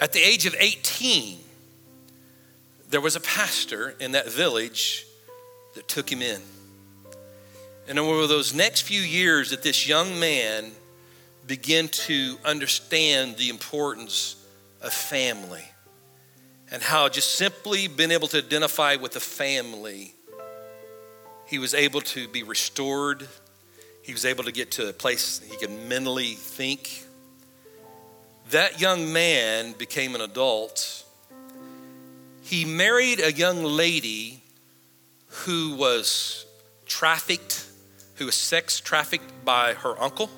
[0.00, 1.40] At the age of 18,
[2.88, 5.06] there was a pastor in that village
[5.74, 6.40] that took him in.
[7.86, 10.72] And over those next few years, that this young man
[11.46, 14.36] began to understand the importance
[14.82, 15.64] of family
[16.70, 20.14] and how just simply being able to identify with the family,
[21.46, 23.26] he was able to be restored.
[24.02, 27.04] He was able to get to a place he could mentally think.
[28.50, 31.04] That young man became an adult.
[32.48, 34.42] He married a young lady
[35.44, 36.46] who was
[36.86, 37.66] trafficked,
[38.14, 40.30] who was sex trafficked by her uncle,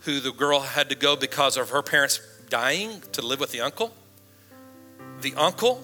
[0.00, 3.60] who the girl had to go because of her parents dying to live with the
[3.60, 3.92] uncle
[5.20, 5.82] the uncle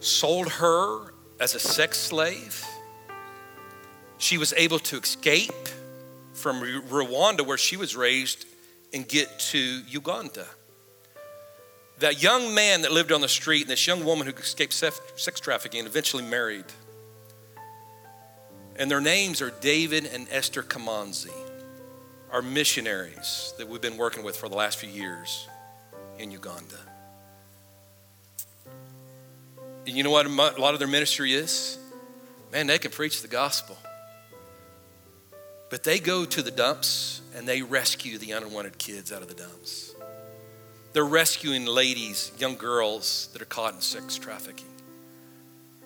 [0.00, 2.64] sold her as a sex slave.
[4.18, 5.68] She was able to escape
[6.34, 8.46] from Rwanda, where she was raised,
[8.92, 10.46] and get to Uganda.
[12.02, 15.40] That young man that lived on the street and this young woman who escaped sex
[15.40, 16.64] trafficking eventually married.
[18.74, 21.30] And their names are David and Esther Kamanzi,
[22.32, 25.46] our missionaries that we've been working with for the last few years
[26.18, 26.80] in Uganda.
[29.86, 31.78] And you know what a lot of their ministry is?
[32.50, 33.78] Man, they can preach the gospel.
[35.70, 39.34] But they go to the dumps and they rescue the unwanted kids out of the
[39.34, 39.91] dumps.
[40.92, 44.66] They're rescuing ladies, young girls that are caught in sex trafficking.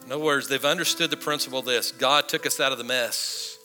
[0.05, 2.85] In other words, they've understood the principle of this God took us out of the
[2.85, 3.59] mess.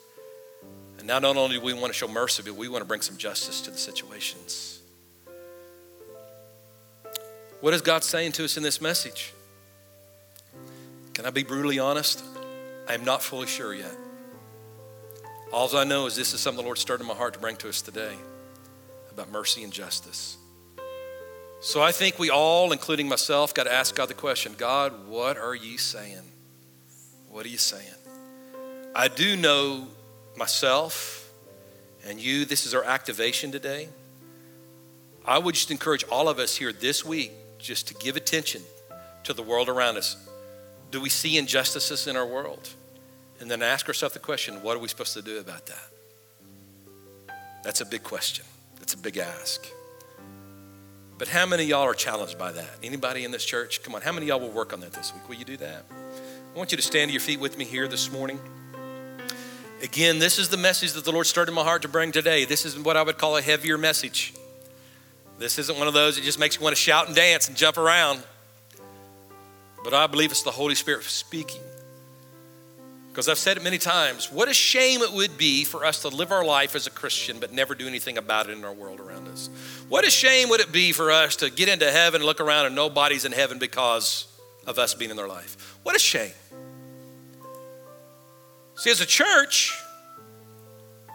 [0.97, 3.01] And now not only do we want to show mercy, but we want to bring
[3.01, 4.81] some justice to the situations.
[7.59, 9.33] What is God saying to us in this message?
[11.13, 12.23] Can I be brutally honest?
[12.87, 13.95] I am not fully sure yet.
[15.51, 17.55] All I know is this is something the Lord stirred in my heart to bring
[17.57, 18.15] to us today
[19.11, 20.37] about mercy and justice.
[21.61, 25.37] So I think we all, including myself, got to ask God the question God, what
[25.37, 26.23] are you saying?
[27.29, 27.85] What are you saying?
[28.95, 29.87] I do know
[30.35, 31.31] myself
[32.05, 33.89] and you, this is our activation today.
[35.23, 38.63] I would just encourage all of us here this week just to give attention
[39.23, 40.17] to the world around us.
[40.89, 42.69] Do we see injustices in our world?
[43.39, 47.35] And then ask ourselves the question what are we supposed to do about that?
[47.63, 48.45] That's a big question.
[48.79, 49.67] That's a big ask.
[51.21, 52.79] But how many y'all are challenged by that?
[52.81, 53.83] Anybody in this church?
[53.83, 55.29] Come on, how many y'all will work on that this week?
[55.29, 55.85] Will you do that?
[55.91, 58.39] I want you to stand to your feet with me here this morning.
[59.83, 62.45] Again, this is the message that the Lord started in my heart to bring today.
[62.45, 64.33] This is what I would call a heavier message.
[65.37, 67.55] This isn't one of those that just makes you want to shout and dance and
[67.55, 68.23] jump around.
[69.83, 71.61] But I believe it's the Holy Spirit speaking.
[73.11, 76.07] Because I've said it many times what a shame it would be for us to
[76.07, 79.01] live our life as a Christian but never do anything about it in our world
[79.01, 79.49] around us.
[79.89, 82.67] What a shame would it be for us to get into heaven, and look around,
[82.67, 84.27] and nobody's in heaven because
[84.65, 85.77] of us being in their life.
[85.83, 86.31] What a shame.
[88.75, 89.77] See, as a church,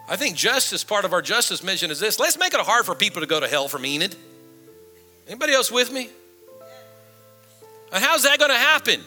[0.06, 2.94] I think justice, part of our justice mission is this let's make it hard for
[2.94, 4.14] people to go to hell from Enid.
[5.26, 6.10] Anybody else with me?
[7.90, 9.00] And how's that going to happen?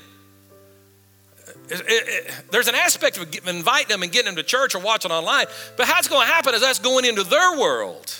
[1.70, 4.80] It, it, it, there's an aspect of inviting them and getting them to church or
[4.80, 5.46] watching online,
[5.78, 8.16] but how it's going to happen is us going into their world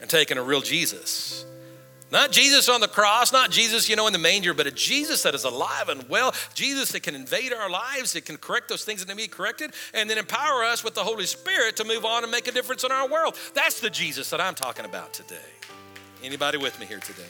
[0.00, 1.44] and taking a real Jesus.
[2.12, 5.22] Not Jesus on the cross, not Jesus, you know, in the manger, but a Jesus
[5.22, 8.84] that is alive and well, Jesus that can invade our lives, that can correct those
[8.84, 11.84] things that need to be corrected, and then empower us with the Holy Spirit to
[11.84, 13.36] move on and make a difference in our world.
[13.54, 15.36] That's the Jesus that I'm talking about today.
[16.22, 17.22] Anybody with me here today?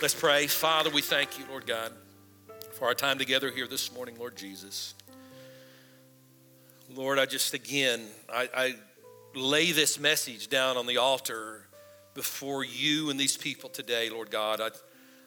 [0.00, 0.46] Let's pray.
[0.46, 1.90] Father, we thank you, Lord God,
[2.74, 4.94] for our time together here this morning, Lord Jesus.
[6.92, 8.02] Lord, I just again,
[8.32, 8.74] I, I
[9.34, 11.66] lay this message down on the altar
[12.14, 14.60] before you and these people today, Lord God.
[14.60, 14.70] I,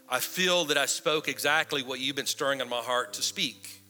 [0.10, 3.82] I feel that I spoke exactly what you've been stirring on my heart to speak.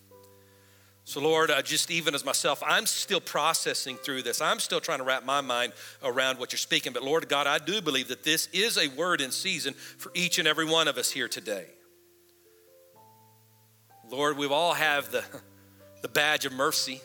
[1.03, 4.39] So, Lord, I just even as myself, I'm still processing through this.
[4.39, 6.93] I'm still trying to wrap my mind around what you're speaking.
[6.93, 10.37] But, Lord God, I do believe that this is a word in season for each
[10.37, 11.65] and every one of us here today.
[14.09, 15.23] Lord, we all have the,
[16.01, 17.01] the badge of mercy.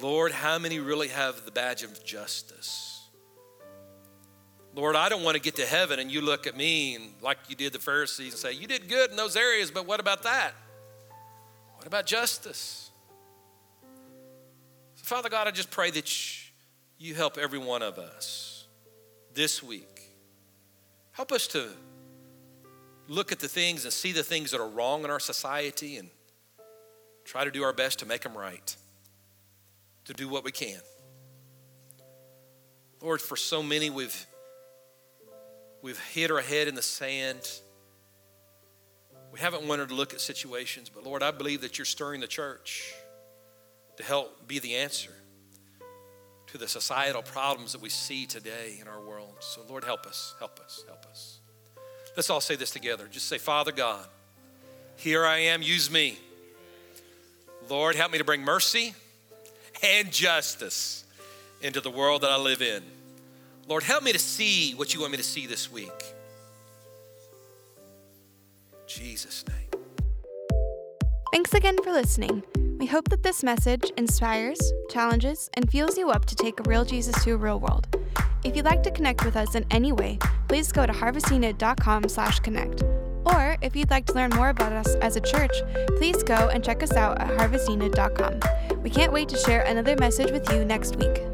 [0.00, 3.08] Lord, how many really have the badge of justice?
[4.74, 7.38] Lord, I don't want to get to heaven and you look at me and like
[7.48, 10.22] you did the Pharisees and say, You did good in those areas, but what about
[10.22, 10.52] that?
[11.76, 12.90] What about justice?
[14.94, 16.10] So, Father God, I just pray that
[16.98, 18.66] you help every one of us
[19.34, 20.02] this week.
[21.12, 21.70] Help us to
[23.10, 26.08] look at the things and see the things that are wrong in our society and
[27.24, 28.76] try to do our best to make them right,
[30.04, 30.78] to do what we can.
[33.02, 34.26] Lord, for so many we've
[35.82, 37.50] we've hit our head in the sand.
[39.32, 42.28] We haven't wanted to look at situations, but Lord, I believe that you're stirring the
[42.28, 42.94] church
[43.96, 45.12] to help be the answer
[46.48, 49.36] to the societal problems that we see today in our world.
[49.40, 51.39] So, Lord, help us, help us, help us.
[52.16, 53.08] Let's all say this together.
[53.10, 54.04] Just say, Father God,
[54.96, 56.18] here I am, use me.
[57.68, 58.94] Lord, help me to bring mercy
[59.82, 61.04] and justice
[61.62, 62.82] into the world that I live in.
[63.68, 65.88] Lord, help me to see what you want me to see this week.
[68.72, 69.56] In Jesus' name.
[71.32, 72.42] Thanks again for listening.
[72.78, 74.58] We hope that this message inspires,
[74.88, 77.86] challenges, and fuels you up to take a real Jesus to a real world.
[78.42, 80.18] If you'd like to connect with us in any way,
[80.48, 82.82] please go to harvestenid.com slash connect.
[83.26, 85.52] Or if you'd like to learn more about us as a church,
[85.98, 88.80] please go and check us out at harvestenid.com.
[88.82, 91.29] We can't wait to share another message with you next week.